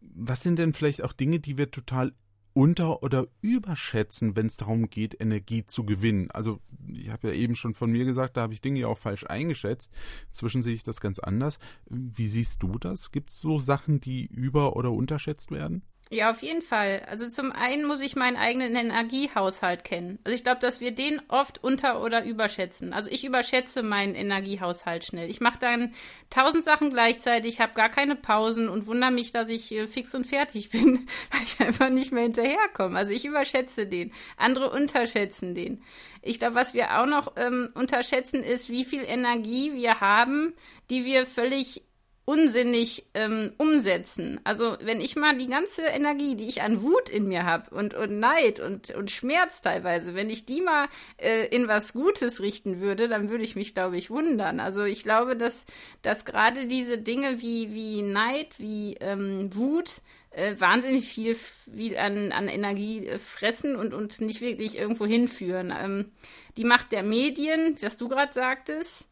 was 0.00 0.42
sind 0.42 0.58
denn 0.58 0.72
vielleicht 0.72 1.02
auch 1.02 1.12
Dinge, 1.12 1.40
die 1.40 1.58
wir 1.58 1.70
total 1.70 2.12
unter- 2.52 3.02
oder 3.02 3.26
überschätzen, 3.42 4.36
wenn 4.36 4.46
es 4.46 4.56
darum 4.56 4.90
geht, 4.90 5.20
Energie 5.20 5.64
zu 5.64 5.84
gewinnen. 5.84 6.30
Also 6.30 6.60
ich 6.92 7.10
habe 7.10 7.28
ja 7.28 7.34
eben 7.34 7.54
schon 7.54 7.74
von 7.74 7.90
mir 7.90 8.04
gesagt, 8.04 8.36
da 8.36 8.42
habe 8.42 8.52
ich 8.52 8.60
Dinge 8.60 8.80
ja 8.80 8.86
auch 8.88 8.98
falsch 8.98 9.24
eingeschätzt. 9.24 9.90
Inzwischen 10.28 10.62
sehe 10.62 10.74
ich 10.74 10.82
das 10.82 11.00
ganz 11.00 11.18
anders. 11.18 11.58
Wie 11.88 12.26
siehst 12.26 12.62
du 12.62 12.72
das? 12.78 13.12
Gibt 13.12 13.30
es 13.30 13.40
so 13.40 13.58
Sachen, 13.58 14.00
die 14.00 14.26
über- 14.26 14.76
oder 14.76 14.92
unterschätzt 14.92 15.50
werden? 15.50 15.82
Ja, 16.12 16.30
auf 16.30 16.42
jeden 16.42 16.60
Fall. 16.60 17.06
Also 17.08 17.28
zum 17.28 17.52
einen 17.52 17.84
muss 17.86 18.00
ich 18.00 18.16
meinen 18.16 18.36
eigenen 18.36 18.74
Energiehaushalt 18.74 19.84
kennen. 19.84 20.18
Also 20.24 20.34
ich 20.34 20.42
glaube, 20.42 20.58
dass 20.58 20.80
wir 20.80 20.90
den 20.90 21.22
oft 21.28 21.62
unter- 21.62 22.02
oder 22.02 22.24
überschätzen. 22.24 22.92
Also 22.92 23.08
ich 23.08 23.24
überschätze 23.24 23.84
meinen 23.84 24.16
Energiehaushalt 24.16 25.04
schnell. 25.04 25.30
Ich 25.30 25.40
mache 25.40 25.60
dann 25.60 25.94
tausend 26.28 26.64
Sachen 26.64 26.90
gleichzeitig, 26.90 27.60
habe 27.60 27.74
gar 27.74 27.90
keine 27.90 28.16
Pausen 28.16 28.68
und 28.68 28.88
wundere 28.88 29.12
mich, 29.12 29.30
dass 29.30 29.50
ich 29.50 29.70
äh, 29.70 29.86
fix 29.86 30.12
und 30.16 30.26
fertig 30.26 30.70
bin, 30.72 31.06
weil 31.30 31.42
ich 31.44 31.60
einfach 31.60 31.90
nicht 31.90 32.10
mehr 32.10 32.24
hinterherkomme. 32.24 32.98
Also 32.98 33.12
ich 33.12 33.24
überschätze 33.24 33.86
den. 33.86 34.12
Andere 34.36 34.70
unterschätzen 34.70 35.54
den. 35.54 35.80
Ich 36.22 36.40
glaube, 36.40 36.56
was 36.56 36.74
wir 36.74 36.98
auch 36.98 37.06
noch 37.06 37.34
ähm, 37.36 37.70
unterschätzen, 37.74 38.42
ist, 38.42 38.68
wie 38.68 38.84
viel 38.84 39.04
Energie 39.04 39.74
wir 39.74 40.00
haben, 40.00 40.54
die 40.90 41.04
wir 41.04 41.24
völlig 41.24 41.84
unsinnig 42.24 43.06
ähm, 43.14 43.52
umsetzen. 43.58 44.40
Also 44.44 44.76
wenn 44.82 45.00
ich 45.00 45.16
mal 45.16 45.36
die 45.36 45.48
ganze 45.48 45.82
Energie, 45.82 46.36
die 46.36 46.48
ich 46.48 46.62
an 46.62 46.82
Wut 46.82 47.08
in 47.08 47.26
mir 47.26 47.44
habe 47.44 47.74
und, 47.74 47.94
und 47.94 48.18
Neid 48.18 48.60
und, 48.60 48.90
und 48.94 49.10
Schmerz 49.10 49.62
teilweise, 49.62 50.14
wenn 50.14 50.30
ich 50.30 50.46
die 50.46 50.60
mal 50.60 50.86
äh, 51.16 51.46
in 51.46 51.66
was 51.66 51.92
Gutes 51.92 52.40
richten 52.40 52.80
würde, 52.80 53.08
dann 53.08 53.30
würde 53.30 53.44
ich 53.44 53.56
mich, 53.56 53.74
glaube 53.74 53.96
ich, 53.96 54.10
wundern. 54.10 54.60
Also 54.60 54.84
ich 54.84 55.02
glaube, 55.02 55.36
dass, 55.36 55.66
dass 56.02 56.24
gerade 56.24 56.66
diese 56.66 56.98
Dinge 56.98 57.40
wie, 57.40 57.72
wie 57.72 58.02
Neid, 58.02 58.54
wie 58.58 58.94
ähm, 59.00 59.54
Wut, 59.54 60.02
äh, 60.30 60.54
wahnsinnig 60.58 61.08
viel, 61.08 61.34
viel 61.34 61.96
an, 61.96 62.32
an 62.32 62.48
Energie 62.48 63.06
äh, 63.06 63.18
fressen 63.18 63.76
und 63.76 63.92
uns 63.94 64.20
nicht 64.20 64.40
wirklich 64.40 64.78
irgendwo 64.78 65.06
hinführen. 65.06 65.74
Ähm, 65.76 66.12
die 66.56 66.64
Macht 66.64 66.92
der 66.92 67.02
Medien, 67.02 67.76
was 67.80 67.96
du 67.96 68.08
gerade 68.08 68.32
sagtest, 68.32 69.08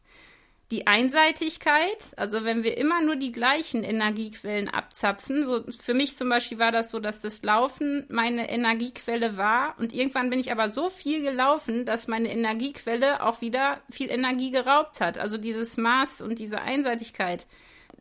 die 0.71 0.85
Einseitigkeit, 0.85 2.13
also 2.15 2.43
wenn 2.43 2.63
wir 2.63 2.77
immer 2.77 3.01
nur 3.01 3.15
die 3.15 3.31
gleichen 3.31 3.83
Energiequellen 3.83 4.69
abzapfen, 4.69 5.43
so 5.43 5.63
für 5.71 5.95
mich 5.95 6.15
zum 6.15 6.29
Beispiel 6.29 6.59
war 6.59 6.71
das 6.71 6.91
so, 6.91 6.99
dass 6.99 7.21
das 7.21 7.41
Laufen 7.41 8.05
meine 8.07 8.49
Energiequelle 8.51 9.35
war 9.35 9.73
und 9.79 9.93
irgendwann 9.93 10.29
bin 10.29 10.39
ich 10.39 10.51
aber 10.51 10.69
so 10.69 10.89
viel 10.89 11.23
gelaufen, 11.23 11.85
dass 11.85 12.07
meine 12.07 12.31
Energiequelle 12.31 13.23
auch 13.23 13.41
wieder 13.41 13.81
viel 13.89 14.11
Energie 14.11 14.51
geraubt 14.51 15.01
hat. 15.01 15.17
Also 15.17 15.37
dieses 15.37 15.77
Maß 15.77 16.21
und 16.21 16.37
diese 16.37 16.61
Einseitigkeit. 16.61 17.47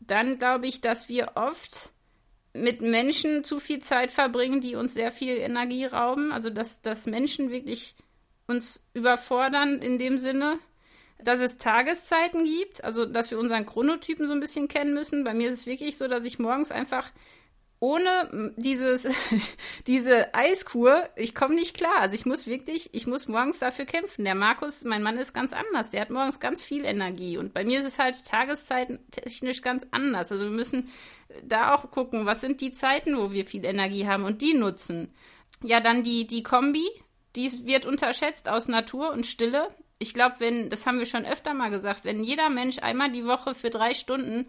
Dann 0.01 0.39
glaube 0.39 0.67
ich, 0.67 0.83
dass 0.83 1.09
wir 1.09 1.33
oft 1.37 1.93
mit 2.53 2.83
Menschen 2.83 3.45
zu 3.45 3.61
viel 3.61 3.81
Zeit 3.81 4.11
verbringen, 4.11 4.61
die 4.61 4.75
uns 4.75 4.93
sehr 4.93 5.11
viel 5.11 5.39
Energie 5.39 5.87
rauben. 5.87 6.33
Also 6.33 6.51
dass, 6.51 6.83
dass 6.83 7.07
Menschen 7.07 7.51
wirklich 7.51 7.95
uns 8.47 8.85
überfordern 8.93 9.81
in 9.81 9.99
dem 9.99 10.19
Sinne 10.19 10.59
dass 11.23 11.41
es 11.41 11.59
Tageszeiten 11.59 12.45
gibt, 12.45 12.85
also 12.85 13.05
dass 13.05 13.31
wir 13.31 13.39
unseren 13.39 13.67
Chronotypen 13.67 14.27
so 14.27 14.33
ein 14.33 14.41
bisschen 14.41 14.69
kennen 14.69 14.95
müssen. 14.95 15.25
Bei 15.25 15.35
mir 15.35 15.49
ist 15.49 15.61
es 15.61 15.67
wirklich 15.67 15.97
so, 15.97 16.09
dass 16.09 16.25
ich 16.25 16.39
morgens 16.39 16.71
einfach 16.71 17.11
ohne 17.81 18.53
dieses, 18.57 19.09
diese 19.87 20.35
Eiskur, 20.35 21.09
ich 21.17 21.35
komme 21.35 21.55
nicht 21.55 21.77
klar. 21.77 22.01
Also 22.01 22.15
ich 22.15 22.27
muss 22.27 22.47
wirklich, 22.47 22.91
ich 22.93 23.07
muss 23.07 23.29
morgens 23.29 23.61
dafür 23.61 23.85
kämpfen. 23.85 24.25
Der 24.25 24.35
Markus, 24.35 24.85
mein 24.85 25.03
Mann, 25.03 25.17
ist 25.17 25.33
ganz 25.33 25.53
anders. 25.53 25.91
Der 25.91 26.01
hat 26.01 26.11
morgens 26.11 26.41
ganz 26.41 26.63
viel 26.63 26.85
Energie. 26.85 27.39
Und 27.39 27.55
bei 27.55 27.65
mir 27.65 27.81
ist 27.81 27.87
es 27.87 27.99
halt 27.99 28.25
tageszeitentechnisch 28.25 29.63
ganz 29.63 29.87
anders. 29.91 30.33
Also 30.33 30.45
wir 30.45 30.51
müssen 30.51 30.91
da 31.45 31.75
auch 31.75 31.91
gucken, 31.91 32.27
was 32.27 32.41
sind 32.41 32.61
die 32.61 32.73
Zeiten, 32.73 33.17
wo 33.17 33.31
wir 33.31 33.45
viel 33.45 33.65
Energie 33.65 34.07
haben 34.07 34.25
und 34.25 34.43
die 34.43 34.55
nutzen. 34.55 35.15
Ja, 35.63 35.81
dann 35.81 36.03
die, 36.03 36.27
die 36.27 36.43
Kombi, 36.43 36.87
die 37.37 37.67
wird 37.67 37.87
unterschätzt 37.87 38.49
aus 38.49 38.69
Natur 38.69 39.13
und 39.13 39.27
Stille 39.27 39.69
ich 39.99 40.15
glaube, 40.15 40.37
wenn, 40.39 40.69
das 40.71 40.87
haben 40.87 40.99
wir 40.99 41.07
schon 41.07 41.25
öfter 41.25 41.55
mal 41.55 41.71
gesagt, 41.71 42.05
wenn 42.05 42.23
jeder 42.23 42.51
Mensch 42.51 42.79
einmal 42.79 43.11
die 43.11 43.27
Woche 43.27 43.55
für 43.55 43.71
drei 43.71 43.95
Stunden 43.95 44.47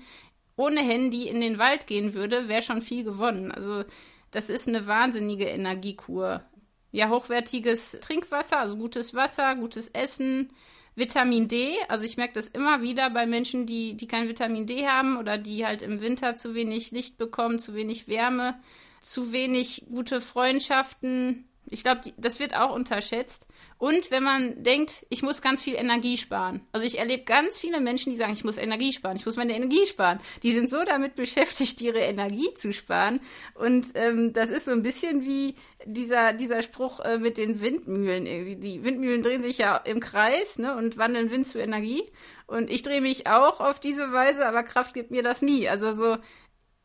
ohne 0.55 0.81
Handy 0.81 1.27
in 1.27 1.41
den 1.41 1.57
Wald 1.57 1.87
gehen 1.87 2.13
würde, 2.13 2.47
wäre 2.47 2.61
schon 2.61 2.81
viel 2.81 3.03
gewonnen. 3.03 3.51
Also 3.51 3.83
das 4.31 4.49
ist 4.49 4.67
eine 4.67 4.85
wahnsinnige 4.85 5.45
Energiekur. 5.45 6.43
Ja, 6.91 7.09
hochwertiges 7.09 7.99
Trinkwasser, 8.01 8.59
also 8.59 8.75
gutes 8.75 9.13
Wasser, 9.13 9.55
gutes 9.55 9.89
Essen, 9.89 10.51
Vitamin 10.95 11.47
D. 11.47 11.75
Also 11.87 12.03
ich 12.03 12.17
merke 12.17 12.33
das 12.33 12.47
immer 12.47 12.81
wieder 12.81 13.09
bei 13.09 13.25
Menschen, 13.25 13.65
die, 13.65 13.95
die 13.95 14.07
kein 14.07 14.27
Vitamin 14.27 14.67
D 14.67 14.87
haben 14.87 15.17
oder 15.17 15.37
die 15.37 15.65
halt 15.65 15.81
im 15.81 16.01
Winter 16.01 16.35
zu 16.35 16.53
wenig 16.53 16.91
Licht 16.91 17.17
bekommen, 17.17 17.57
zu 17.57 17.73
wenig 17.73 18.07
Wärme, 18.07 18.59
zu 19.01 19.31
wenig 19.31 19.85
gute 19.89 20.19
Freundschaften. 20.19 21.47
Ich 21.69 21.83
glaube, 21.83 22.01
das 22.17 22.39
wird 22.39 22.55
auch 22.55 22.75
unterschätzt. 22.75 23.47
Und 23.79 24.11
wenn 24.11 24.23
man 24.23 24.61
denkt, 24.61 25.05
ich 25.09 25.23
muss 25.23 25.41
ganz 25.41 25.63
viel 25.63 25.75
Energie 25.75 26.17
sparen. 26.17 26.67
Also 26.73 26.85
ich 26.85 26.99
erlebe 26.99 27.23
ganz 27.23 27.57
viele 27.57 27.79
Menschen, 27.79 28.11
die 28.11 28.17
sagen, 28.17 28.33
ich 28.33 28.43
muss 28.43 28.57
Energie 28.57 28.91
sparen, 28.91 29.15
ich 29.15 29.25
muss 29.25 29.37
meine 29.37 29.55
Energie 29.55 29.85
sparen. 29.85 30.19
Die 30.43 30.51
sind 30.51 30.69
so 30.69 30.83
damit 30.83 31.15
beschäftigt, 31.15 31.79
ihre 31.79 31.99
Energie 31.99 32.53
zu 32.55 32.73
sparen. 32.73 33.21
Und 33.55 33.91
ähm, 33.95 34.33
das 34.33 34.49
ist 34.49 34.65
so 34.65 34.71
ein 34.71 34.83
bisschen 34.83 35.25
wie 35.25 35.55
dieser, 35.85 36.33
dieser 36.33 36.61
Spruch 36.61 36.99
äh, 36.99 37.19
mit 37.19 37.37
den 37.37 37.61
Windmühlen. 37.61 38.25
Irgendwie. 38.25 38.57
Die 38.57 38.83
Windmühlen 38.83 39.23
drehen 39.23 39.41
sich 39.41 39.57
ja 39.59 39.77
im 39.77 40.01
Kreis 40.01 40.59
ne, 40.59 40.75
und 40.75 40.97
wandeln 40.97 41.31
Wind 41.31 41.47
zu 41.47 41.57
Energie. 41.57 42.03
Und 42.47 42.69
ich 42.69 42.83
drehe 42.83 42.99
mich 42.99 43.27
auch 43.27 43.61
auf 43.61 43.79
diese 43.79 44.11
Weise, 44.11 44.45
aber 44.45 44.63
Kraft 44.63 44.93
gibt 44.93 45.09
mir 45.09 45.23
das 45.23 45.41
nie. 45.41 45.69
Also 45.69 45.93
so, 45.93 46.17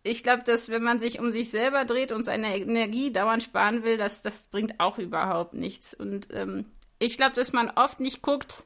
ich 0.05 0.23
glaube, 0.23 0.43
dass 0.45 0.69
wenn 0.69 0.83
man 0.83 1.01
sich 1.01 1.19
um 1.19 1.33
sich 1.33 1.51
selber 1.51 1.87
dreht 1.87 2.13
und 2.13 2.25
seine 2.25 2.57
Energie 2.57 3.11
dauernd 3.11 3.43
sparen 3.43 3.83
will, 3.83 3.97
das, 3.97 4.21
das 4.21 4.49
bringt 4.49 4.79
auch 4.79 4.99
überhaupt 4.99 5.55
nichts. 5.55 5.95
Und 5.95 6.29
ähm, 6.31 6.67
ich 6.99 7.17
glaube, 7.17 7.35
dass 7.35 7.53
man 7.53 7.71
oft 7.71 8.01
nicht 8.01 8.23
guckt, 8.23 8.65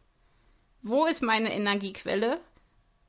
wo 0.83 1.07
ist 1.07 1.23
meine 1.23 1.53
Energiequelle, 1.53 2.41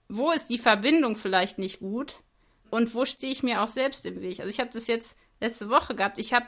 wo 0.07 0.31
ist 0.31 0.49
die 0.49 0.57
Verbindung 0.57 1.15
vielleicht 1.15 1.59
nicht 1.59 1.79
gut 1.79 2.23
und 2.71 2.93
wo 2.93 3.05
stehe 3.05 3.31
ich 3.31 3.43
mir 3.43 3.61
auch 3.61 3.67
selbst 3.67 4.05
im 4.05 4.21
Weg. 4.21 4.39
Also 4.39 4.49
ich 4.49 4.59
habe 4.59 4.69
das 4.71 4.87
jetzt 4.87 5.17
letzte 5.39 5.69
Woche 5.69 5.95
gehabt. 5.95 6.17
Ich 6.17 6.33
habe 6.33 6.47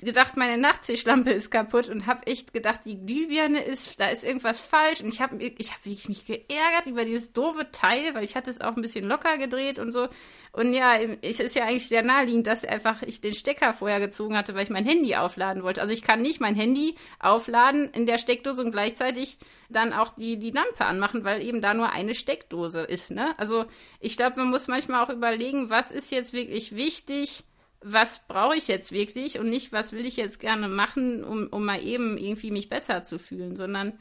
gedacht, 0.00 0.36
meine 0.36 0.58
Nachttischlampe 0.58 1.30
ist 1.30 1.50
kaputt 1.50 1.88
und 1.88 2.06
habe 2.06 2.26
echt 2.26 2.52
gedacht, 2.52 2.80
die 2.84 3.04
Glühbirne 3.04 3.60
ist, 3.60 4.00
da 4.00 4.08
ist 4.08 4.24
irgendwas 4.24 4.58
falsch 4.58 5.00
und 5.00 5.08
ich 5.08 5.20
habe 5.20 5.36
ich 5.42 5.72
hab 5.72 5.84
wirklich 5.84 6.08
mich 6.08 6.26
geärgert 6.26 6.86
über 6.86 7.04
dieses 7.04 7.32
doofe 7.32 7.70
Teil, 7.70 8.14
weil 8.14 8.24
ich 8.24 8.36
hatte 8.36 8.50
es 8.50 8.60
auch 8.60 8.76
ein 8.76 8.82
bisschen 8.82 9.04
locker 9.04 9.38
gedreht 9.38 9.78
und 9.78 9.92
so 9.92 10.08
und 10.52 10.74
ja, 10.74 10.96
es 10.96 11.38
ist 11.38 11.54
ja 11.54 11.64
eigentlich 11.64 11.88
sehr 11.88 12.02
naheliegend, 12.02 12.46
dass 12.46 12.64
einfach 12.64 13.02
ich 13.02 13.20
den 13.20 13.34
Stecker 13.34 13.72
vorher 13.72 14.00
gezogen 14.00 14.36
hatte, 14.36 14.54
weil 14.54 14.64
ich 14.64 14.70
mein 14.70 14.84
Handy 14.84 15.14
aufladen 15.14 15.62
wollte. 15.62 15.80
Also 15.80 15.94
ich 15.94 16.02
kann 16.02 16.22
nicht 16.22 16.40
mein 16.40 16.56
Handy 16.56 16.96
aufladen 17.20 17.90
in 17.90 18.04
der 18.04 18.18
Steckdose 18.18 18.62
und 18.62 18.72
gleichzeitig 18.72 19.38
dann 19.68 19.92
auch 19.92 20.10
die 20.10 20.38
die 20.38 20.50
Lampe 20.50 20.84
anmachen, 20.84 21.24
weil 21.24 21.42
eben 21.42 21.60
da 21.60 21.74
nur 21.74 21.92
eine 21.92 22.14
Steckdose 22.14 22.80
ist, 22.80 23.12
ne? 23.12 23.34
Also 23.38 23.66
ich 24.00 24.16
glaube, 24.16 24.40
man 24.40 24.50
muss 24.50 24.66
manchmal 24.66 25.04
auch 25.04 25.10
überlegen, 25.10 25.70
was 25.70 25.92
ist 25.92 26.10
jetzt 26.10 26.32
wirklich 26.32 26.74
wichtig 26.74 27.44
was 27.82 28.26
brauche 28.26 28.56
ich 28.56 28.68
jetzt 28.68 28.92
wirklich 28.92 29.38
und 29.38 29.48
nicht, 29.48 29.72
was 29.72 29.92
will 29.92 30.04
ich 30.04 30.16
jetzt 30.16 30.38
gerne 30.38 30.68
machen, 30.68 31.24
um, 31.24 31.46
um 31.48 31.64
mal 31.64 31.82
eben 31.82 32.18
irgendwie 32.18 32.50
mich 32.50 32.68
besser 32.68 33.04
zu 33.04 33.18
fühlen, 33.18 33.56
sondern 33.56 33.98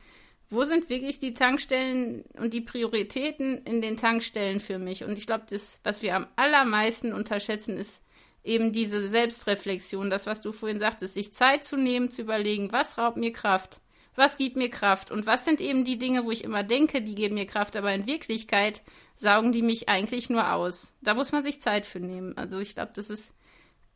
wo 0.49 0.63
sind 0.63 0.89
wirklich 0.89 1.19
die 1.19 1.33
Tankstellen 1.33 2.23
und 2.37 2.53
die 2.53 2.61
Prioritäten 2.61 3.59
in 3.65 3.81
den 3.81 3.97
Tankstellen 3.97 4.59
für 4.59 4.79
mich? 4.79 5.03
Und 5.03 5.17
ich 5.17 5.27
glaube, 5.27 5.45
das, 5.49 5.79
was 5.83 6.01
wir 6.01 6.15
am 6.15 6.27
allermeisten 6.35 7.13
unterschätzen, 7.13 7.77
ist 7.77 8.03
eben 8.43 8.71
diese 8.71 9.07
Selbstreflexion, 9.07 10.09
das, 10.09 10.25
was 10.25 10.41
du 10.41 10.51
vorhin 10.51 10.79
sagtest, 10.79 11.13
sich 11.13 11.33
Zeit 11.33 11.63
zu 11.63 11.77
nehmen, 11.77 12.09
zu 12.09 12.23
überlegen, 12.23 12.71
was 12.71 12.97
raubt 12.97 13.17
mir 13.17 13.31
Kraft, 13.31 13.79
was 14.15 14.37
gibt 14.37 14.57
mir 14.57 14.69
Kraft 14.69 15.11
und 15.11 15.25
was 15.27 15.45
sind 15.45 15.61
eben 15.61 15.85
die 15.85 15.99
Dinge, 15.99 16.25
wo 16.25 16.31
ich 16.31 16.43
immer 16.43 16.63
denke, 16.63 17.01
die 17.01 17.15
geben 17.15 17.35
mir 17.35 17.45
Kraft, 17.45 17.75
aber 17.75 17.93
in 17.93 18.07
Wirklichkeit 18.07 18.81
saugen 19.15 19.51
die 19.51 19.61
mich 19.61 19.87
eigentlich 19.87 20.29
nur 20.29 20.51
aus. 20.51 20.93
Da 21.01 21.13
muss 21.13 21.31
man 21.31 21.43
sich 21.43 21.61
Zeit 21.61 21.85
für 21.85 21.99
nehmen. 21.99 22.37
Also 22.37 22.59
ich 22.59 22.73
glaube, 22.73 22.91
das 22.95 23.09
ist 23.09 23.33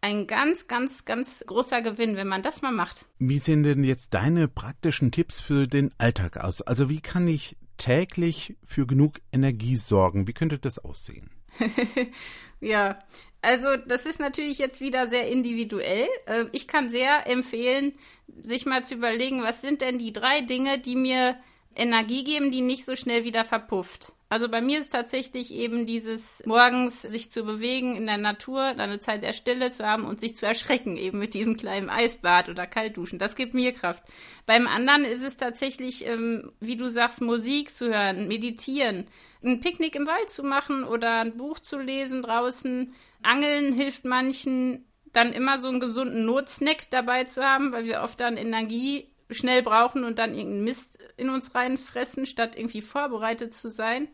ein 0.03 0.27
ganz, 0.27 0.67
ganz, 0.67 1.05
ganz 1.05 1.45
großer 1.47 1.81
Gewinn, 1.81 2.17
wenn 2.17 2.27
man 2.27 2.43
das 2.43 2.61
mal 2.61 2.73
macht. 2.73 3.05
Wie 3.19 3.39
sehen 3.39 3.63
denn 3.63 3.85
jetzt 3.85 4.13
deine 4.13 4.49
praktischen 4.49 5.11
Tipps 5.11 5.39
für 5.39 5.65
den 5.65 5.91
Alltag 5.97 6.37
aus? 6.37 6.61
Also 6.61 6.89
wie 6.89 6.99
kann 6.99 7.25
ich 7.25 7.55
täglich 7.77 8.57
für 8.65 8.85
genug 8.85 9.21
Energie 9.31 9.77
sorgen? 9.77 10.27
Wie 10.27 10.33
könnte 10.33 10.59
das 10.59 10.77
aussehen? 10.77 11.29
ja, 12.59 12.99
also 13.41 13.77
das 13.77 14.05
ist 14.05 14.19
natürlich 14.19 14.57
jetzt 14.57 14.81
wieder 14.81 15.07
sehr 15.07 15.29
individuell. 15.29 16.07
Ähm, 16.27 16.49
ich 16.51 16.67
kann 16.67 16.89
sehr 16.89 17.25
empfehlen, 17.25 17.93
sich 18.41 18.65
mal 18.65 18.83
zu 18.83 18.95
überlegen, 18.95 19.41
was 19.41 19.61
sind 19.61 19.79
denn 19.79 19.99
die 19.99 20.11
drei 20.11 20.41
Dinge, 20.41 20.79
die 20.79 20.97
mir 20.97 21.37
Energie 21.75 22.23
geben, 22.23 22.51
die 22.51 22.61
nicht 22.61 22.85
so 22.85 22.95
schnell 22.95 23.23
wieder 23.23 23.45
verpufft. 23.45 24.13
Also 24.33 24.49
bei 24.49 24.61
mir 24.61 24.79
ist 24.79 24.91
tatsächlich 24.91 25.53
eben 25.53 25.85
dieses 25.85 26.41
morgens 26.47 27.03
sich 27.03 27.31
zu 27.31 27.43
bewegen 27.43 27.95
in 27.95 28.07
der 28.07 28.17
Natur, 28.17 28.63
eine 28.63 28.97
Zeit 28.97 29.21
der 29.21 29.31
Stille 29.31 29.71
zu 29.71 29.85
haben 29.85 30.05
und 30.05 30.19
sich 30.19 30.35
zu 30.35 30.47
erschrecken, 30.47 30.97
eben 30.97 31.19
mit 31.19 31.35
diesem 31.35 31.55
kleinen 31.55 31.87
Eisbad 31.87 32.49
oder 32.49 32.65
Kaltduschen. 32.65 33.19
Das 33.19 33.35
gibt 33.35 33.53
mir 33.53 33.73
Kraft. 33.73 34.03
Beim 34.47 34.67
anderen 34.67 35.05
ist 35.05 35.21
es 35.21 35.37
tatsächlich, 35.37 36.07
ähm, 36.07 36.51
wie 36.59 36.77
du 36.77 36.89
sagst, 36.89 37.21
Musik 37.21 37.69
zu 37.75 37.93
hören, 37.93 38.27
meditieren, 38.27 39.05
ein 39.43 39.59
Picknick 39.59 39.95
im 39.95 40.07
Wald 40.07 40.31
zu 40.31 40.41
machen 40.41 40.83
oder 40.83 41.21
ein 41.21 41.37
Buch 41.37 41.59
zu 41.59 41.77
lesen 41.77 42.23
draußen. 42.23 42.91
Angeln 43.21 43.73
hilft 43.73 44.03
manchen, 44.03 44.85
dann 45.11 45.31
immer 45.31 45.59
so 45.59 45.67
einen 45.67 45.79
gesunden 45.79 46.25
Notsnack 46.25 46.89
dabei 46.89 47.25
zu 47.25 47.43
haben, 47.43 47.71
weil 47.71 47.85
wir 47.85 48.01
oft 48.01 48.19
dann 48.19 48.37
Energie 48.37 49.12
schnell 49.33 49.63
brauchen 49.63 50.03
und 50.03 50.19
dann 50.19 50.33
irgendeinen 50.33 50.63
Mist 50.63 50.99
in 51.17 51.29
uns 51.29 51.53
reinfressen, 51.55 52.25
statt 52.25 52.55
irgendwie 52.55 52.81
vorbereitet 52.81 53.53
zu 53.53 53.69
sein. 53.69 54.07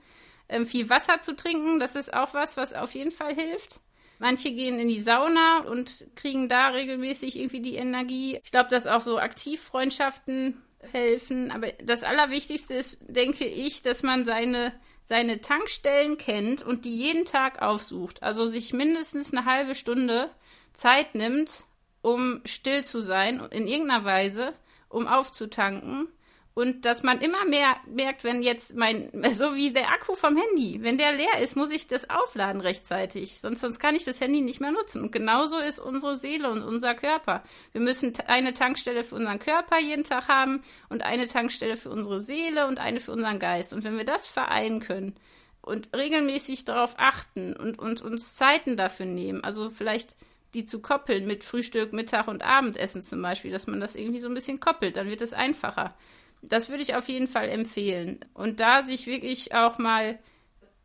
Ähm, 0.48 0.66
viel 0.66 0.90
Wasser 0.90 1.22
zu 1.22 1.36
trinken, 1.36 1.80
das 1.80 1.96
ist 1.96 2.14
auch 2.14 2.34
was, 2.34 2.58
was 2.58 2.74
auf 2.74 2.94
jeden 2.94 3.12
Fall 3.12 3.36
hilft. 3.36 3.82
Manche 4.20 4.52
gehen 4.52 4.80
in 4.80 4.90
die 4.90 5.00
Sauna 5.00 5.60
und 5.60 6.06
kriegen 6.16 6.50
da 6.50 6.70
regelmäßig 6.70 7.40
irgendwie 7.40 7.62
die 7.62 7.76
Energie. 7.76 8.40
Ich 8.44 8.52
glaube, 8.52 8.70
dass 8.70 8.86
auch 8.86 9.00
so 9.00 9.18
Aktivfreundschaften 9.18 10.62
helfen. 10.92 11.52
Aber 11.52 11.72
das 11.84 12.04
Allerwichtigste 12.04 12.74
ist, 12.74 13.00
denke 13.08 13.46
ich, 13.46 13.82
dass 13.82 14.04
man 14.04 14.26
seine, 14.26 14.74
seine 15.02 15.40
Tankstellen 15.40 16.18
kennt 16.18 16.62
und 16.62 16.84
die 16.84 16.96
jeden 16.96 17.26
Tag 17.26 17.62
aufsucht. 17.62 18.22
Also 18.22 18.46
sich 18.48 18.74
mindestens 18.74 19.32
eine 19.32 19.46
halbe 19.46 19.74
Stunde 19.74 20.30
Zeit 20.74 21.16
nimmt, 21.16 21.66
um 22.02 22.42
still 22.46 22.84
zu 22.84 23.02
sein, 23.02 23.40
in 23.52 23.68
irgendeiner 23.68 24.06
Weise 24.06 24.54
um 24.90 25.08
aufzutanken. 25.08 26.10
Und 26.56 26.84
dass 26.84 27.04
man 27.04 27.22
immer 27.22 27.46
mehr 27.46 27.78
merkt, 27.88 28.26
wenn 28.26 28.42
jetzt 28.42 28.76
mein, 28.76 29.12
so 29.34 29.56
wie 29.56 29.72
der 29.72 29.92
Akku 29.92 30.16
vom 30.16 30.36
Handy, 30.36 30.80
wenn 30.82 30.98
der 30.98 31.14
leer 31.14 31.40
ist, 31.42 31.56
muss 31.56 31.72
ich 31.72 31.88
das 31.88 32.10
aufladen 32.10 32.60
rechtzeitig. 32.60 33.40
Sonst, 33.40 33.62
sonst 33.62 33.80
kann 33.80 33.96
ich 33.96 34.04
das 34.04 34.20
Handy 34.20 34.42
nicht 34.42 34.60
mehr 34.60 34.72
nutzen. 34.72 35.04
Und 35.04 35.14
genauso 35.14 35.58
ist 35.58 35.80
unsere 35.80 36.18
Seele 36.18 36.52
und 36.52 36.62
unser 36.62 36.96
Körper. 36.96 37.44
Wir 37.72 37.80
müssen 37.80 38.12
eine 38.28 38.54
Tankstelle 38.54 39.04
für 39.04 39.16
unseren 39.16 39.40
Körper 39.40 39.80
jeden 39.80 40.04
Tag 40.04 40.28
haben 40.28 40.62
und 40.90 41.04
eine 41.04 41.28
Tankstelle 41.28 41.78
für 41.78 41.92
unsere 41.92 42.20
Seele 42.20 42.68
und 42.68 42.80
eine 42.80 43.00
für 43.00 43.14
unseren 43.14 43.40
Geist. 43.40 43.72
Und 43.72 43.86
wenn 43.86 43.96
wir 43.96 44.06
das 44.06 44.28
vereinen 44.28 44.82
können 44.82 45.16
und 45.62 45.96
regelmäßig 45.96 46.66
darauf 46.66 46.96
achten 46.98 47.56
und, 47.56 47.80
und 47.80 48.02
uns 48.02 48.34
Zeiten 48.34 48.76
dafür 48.76 49.06
nehmen, 49.06 49.46
also 49.46 49.70
vielleicht 49.70 50.18
die 50.54 50.66
zu 50.66 50.82
koppeln 50.82 51.28
mit 51.28 51.44
Frühstück, 51.44 51.94
Mittag 51.94 52.28
und 52.28 52.44
Abendessen 52.44 53.02
zum 53.02 53.22
Beispiel, 53.22 53.52
dass 53.52 53.68
man 53.68 53.80
das 53.80 53.96
irgendwie 53.96 54.20
so 54.20 54.28
ein 54.28 54.34
bisschen 54.34 54.60
koppelt, 54.60 54.96
dann 54.96 55.08
wird 55.08 55.22
es 55.22 55.34
einfacher. 55.34 55.96
Das 56.42 56.70
würde 56.70 56.84
ich 56.84 56.96
auf 56.96 57.08
jeden 57.10 57.28
Fall 57.28 57.50
empfehlen. 57.50 58.20
Und 58.34 58.60
da 58.60 58.82
sich 58.82 59.08
wirklich 59.08 59.54
auch 59.54 59.78
mal 59.78 60.20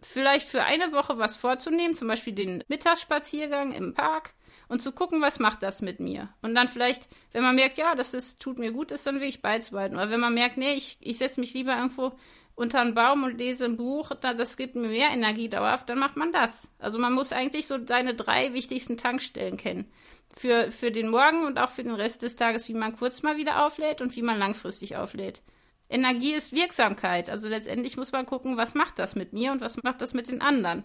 vielleicht 0.00 0.48
für 0.48 0.64
eine 0.64 0.92
Woche 0.92 1.18
was 1.18 1.37
vorzunehmen, 1.37 1.94
zum 1.94 2.09
Beispiel 2.09 2.35
den 2.35 2.62
Mittagsspaziergang 2.68 3.72
im 3.72 3.94
Park 3.94 4.35
und 4.68 4.83
zu 4.83 4.92
gucken, 4.92 5.20
was 5.20 5.38
macht 5.38 5.62
das 5.62 5.83
mit 5.83 6.00
mir. 6.00 6.29
Und 6.42 6.55
dann 6.55 6.68
vielleicht, 6.68 7.09
wenn 7.33 7.42
man 7.42 7.55
merkt, 7.55 7.79
ja, 7.79 7.94
das 7.94 8.14
ist, 8.14 8.40
tut 8.40 8.59
mir 8.59 8.72
gut, 8.72 8.90
ist 8.90 9.07
dann 9.07 9.16
wirklich 9.16 9.42
beizubehalten. 9.42 9.96
Oder 9.96 10.11
wenn 10.11 10.20
man 10.20 10.35
merkt, 10.35 10.57
nee, 10.57 10.74
ich, 10.74 10.98
ich 11.00 11.18
setze 11.18 11.40
mich 11.40 11.55
lieber 11.55 11.77
irgendwo 11.77 12.12
unter 12.55 12.81
einen 12.81 12.95
Baum 12.95 13.25
und 13.25 13.38
lese 13.38 13.64
ein 13.64 13.77
Buch, 13.77 14.12
das 14.21 14.57
gibt 14.57 14.77
mir 14.77 14.88
mehr 14.88 15.11
Energie 15.11 15.49
dauerhaft, 15.49 15.88
dann 15.88 15.99
macht 15.99 16.17
man 16.17 16.33
das. 16.33 16.71
Also 16.79 16.99
man 16.99 17.12
muss 17.12 17.33
eigentlich 17.33 17.67
so 17.67 17.79
seine 17.85 18.14
drei 18.14 18.55
wichtigsten 18.55 18.97
Tankstellen 18.97 19.57
kennen. 19.57 19.90
Für, 20.37 20.73
für 20.73 20.90
den 20.90 21.09
Morgen 21.09 21.45
und 21.45 21.59
auch 21.59 21.69
für 21.69 21.85
den 21.85 21.95
Rest 21.95 22.23
des 22.23 22.37
Tages, 22.37 22.69
wie 22.69 22.75
man 22.75 22.97
kurz 22.97 23.23
mal 23.23 23.37
wieder 23.37 23.64
auflädt 23.64 24.01
und 24.01 24.17
wie 24.17 24.23
man 24.23 24.38
langfristig 24.38 24.97
auflädt. 24.97 25.43
Energie 25.88 26.33
ist 26.33 26.53
Wirksamkeit. 26.53 27.29
Also 27.29 27.49
letztendlich 27.49 27.97
muss 27.97 28.12
man 28.12 28.27
gucken, 28.27 28.57
was 28.57 28.75
macht 28.75 28.99
das 28.99 29.14
mit 29.14 29.33
mir 29.33 29.53
und 29.53 29.61
was 29.61 29.83
macht 29.83 30.01
das 30.01 30.14
mit 30.14 30.29
den 30.29 30.40
anderen. 30.40 30.85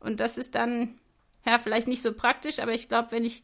Und 0.00 0.20
das 0.20 0.38
ist 0.38 0.54
dann, 0.54 0.98
ja, 1.46 1.58
vielleicht 1.58 1.86
nicht 1.86 2.02
so 2.02 2.12
praktisch, 2.12 2.58
aber 2.58 2.72
ich 2.72 2.88
glaube, 2.88 3.12
wenn 3.12 3.24
ich 3.24 3.42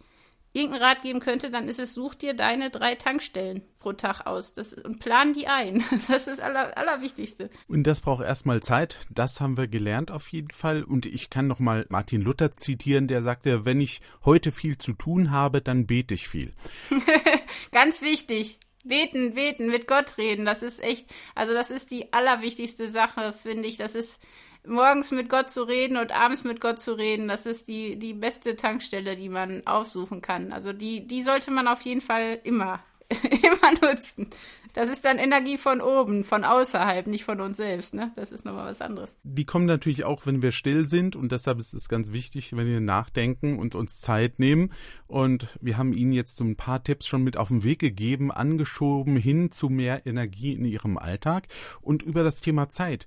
irgendeinen 0.54 0.84
Rat 0.84 1.02
geben 1.02 1.20
könnte, 1.20 1.50
dann 1.50 1.68
ist 1.68 1.80
es, 1.80 1.94
such 1.94 2.14
dir 2.14 2.32
deine 2.32 2.70
drei 2.70 2.94
Tankstellen 2.94 3.62
pro 3.80 3.92
Tag 3.92 4.24
aus 4.26 4.52
das, 4.52 4.72
und 4.72 5.00
plan 5.00 5.34
die 5.34 5.48
ein. 5.48 5.84
Das 6.08 6.26
ist 6.26 6.38
das 6.38 6.40
Aller, 6.40 6.76
Allerwichtigste. 6.78 7.50
Und 7.66 7.84
das 7.84 8.00
braucht 8.00 8.24
erstmal 8.24 8.62
Zeit. 8.62 8.98
Das 9.10 9.40
haben 9.40 9.56
wir 9.56 9.66
gelernt 9.66 10.10
auf 10.10 10.28
jeden 10.28 10.50
Fall. 10.50 10.84
Und 10.84 11.06
ich 11.06 11.28
kann 11.28 11.48
nochmal 11.48 11.86
Martin 11.88 12.22
Luther 12.22 12.52
zitieren, 12.52 13.08
der 13.08 13.22
sagte, 13.22 13.64
wenn 13.64 13.80
ich 13.80 14.00
heute 14.24 14.52
viel 14.52 14.78
zu 14.78 14.92
tun 14.92 15.30
habe, 15.32 15.60
dann 15.60 15.86
bete 15.86 16.14
ich 16.14 16.28
viel. 16.28 16.52
Ganz 17.72 18.00
wichtig. 18.00 18.60
Beten, 18.84 19.34
beten, 19.34 19.68
mit 19.68 19.86
Gott 19.86 20.18
reden, 20.18 20.44
das 20.44 20.62
ist 20.62 20.82
echt, 20.82 21.06
also 21.34 21.54
das 21.54 21.70
ist 21.70 21.90
die 21.90 22.12
allerwichtigste 22.12 22.86
Sache, 22.86 23.32
finde 23.32 23.66
ich. 23.66 23.78
Das 23.78 23.94
ist 23.94 24.22
morgens 24.66 25.10
mit 25.10 25.28
Gott 25.28 25.50
zu 25.50 25.62
reden 25.62 25.96
und 25.96 26.12
abends 26.12 26.44
mit 26.44 26.60
Gott 26.60 26.78
zu 26.78 26.94
reden, 26.94 27.28
das 27.28 27.46
ist 27.46 27.68
die, 27.68 27.98
die 27.98 28.14
beste 28.14 28.56
Tankstelle, 28.56 29.16
die 29.16 29.28
man 29.28 29.66
aufsuchen 29.66 30.22
kann. 30.22 30.52
Also 30.52 30.72
die, 30.72 31.06
die 31.06 31.22
sollte 31.22 31.50
man 31.50 31.68
auf 31.68 31.82
jeden 31.82 32.00
Fall 32.00 32.40
immer, 32.44 32.80
immer 33.10 33.72
nutzen. 33.82 34.30
Das 34.74 34.88
ist 34.88 35.04
dann 35.04 35.18
Energie 35.18 35.56
von 35.56 35.80
oben, 35.80 36.24
von 36.24 36.44
außerhalb, 36.44 37.06
nicht 37.06 37.22
von 37.22 37.40
uns 37.40 37.58
selbst. 37.58 37.94
Ne? 37.94 38.10
Das 38.16 38.32
ist 38.32 38.44
nochmal 38.44 38.66
was 38.66 38.80
anderes. 38.80 39.16
Die 39.22 39.44
kommen 39.44 39.66
natürlich 39.66 40.02
auch, 40.02 40.26
wenn 40.26 40.42
wir 40.42 40.50
still 40.50 40.84
sind 40.88 41.14
und 41.14 41.30
deshalb 41.30 41.60
ist 41.60 41.74
es 41.74 41.88
ganz 41.88 42.10
wichtig, 42.10 42.56
wenn 42.56 42.66
wir 42.66 42.80
nachdenken 42.80 43.60
und 43.60 43.76
uns 43.76 44.00
Zeit 44.00 44.40
nehmen. 44.40 44.72
Und 45.06 45.46
wir 45.60 45.78
haben 45.78 45.92
Ihnen 45.92 46.10
jetzt 46.10 46.36
so 46.36 46.44
ein 46.44 46.56
paar 46.56 46.82
Tipps 46.82 47.06
schon 47.06 47.22
mit 47.22 47.36
auf 47.36 47.48
den 47.48 47.62
Weg 47.62 47.78
gegeben, 47.78 48.32
angeschoben 48.32 49.16
hin 49.16 49.52
zu 49.52 49.68
mehr 49.68 50.06
Energie 50.06 50.54
in 50.54 50.64
Ihrem 50.64 50.98
Alltag 50.98 51.46
und 51.80 52.02
über 52.02 52.24
das 52.24 52.40
Thema 52.40 52.68
Zeit. 52.68 53.06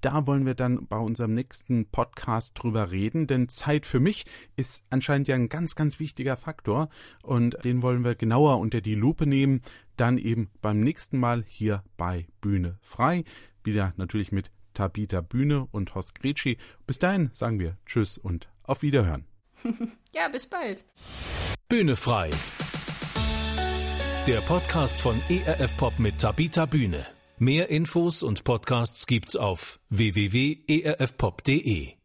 Da 0.00 0.26
wollen 0.26 0.46
wir 0.46 0.54
dann 0.54 0.86
bei 0.86 0.96
unserem 0.96 1.34
nächsten 1.34 1.86
Podcast 1.90 2.52
drüber 2.54 2.90
reden, 2.90 3.26
denn 3.26 3.50
Zeit 3.50 3.84
für 3.84 4.00
mich 4.00 4.24
ist 4.56 4.82
anscheinend 4.88 5.28
ja 5.28 5.34
ein 5.34 5.50
ganz, 5.50 5.74
ganz 5.74 6.00
wichtiger 6.00 6.38
Faktor 6.38 6.88
und 7.22 7.62
den 7.62 7.82
wollen 7.82 8.02
wir 8.02 8.14
genauer 8.14 8.58
unter 8.58 8.80
die 8.80 8.94
Lupe 8.94 9.26
nehmen. 9.26 9.60
Dann 9.96 10.16
eben 10.16 10.50
beim 10.62 10.80
nächsten 10.80 11.18
Mal 11.18 11.44
hier 11.46 11.82
bei 11.98 12.26
Bühne 12.40 12.78
frei. 12.80 13.24
Wieder 13.64 13.92
natürlich 13.96 14.32
mit 14.32 14.50
Tabita 14.72 15.20
Bühne 15.20 15.66
und 15.70 15.94
Horst 15.94 16.14
Gretschi. 16.14 16.56
Bis 16.86 16.98
dahin 16.98 17.30
sagen 17.32 17.58
wir 17.58 17.76
Tschüss 17.84 18.16
und 18.16 18.48
auf 18.62 18.82
Wiederhören. 18.82 19.26
ja, 20.14 20.28
bis 20.28 20.46
bald. 20.46 20.84
Bühne 21.68 21.96
frei. 21.96 22.30
Der 24.26 24.40
Podcast 24.40 25.00
von 25.00 25.20
ERF 25.28 25.76
Pop 25.76 25.98
mit 25.98 26.18
Tabita 26.18 26.66
Bühne. 26.66 27.15
Mehr 27.38 27.68
Infos 27.68 28.22
und 28.22 28.44
Podcasts 28.44 29.06
gibt's 29.06 29.36
auf 29.36 29.78
www.erfpop.de. 29.90 31.95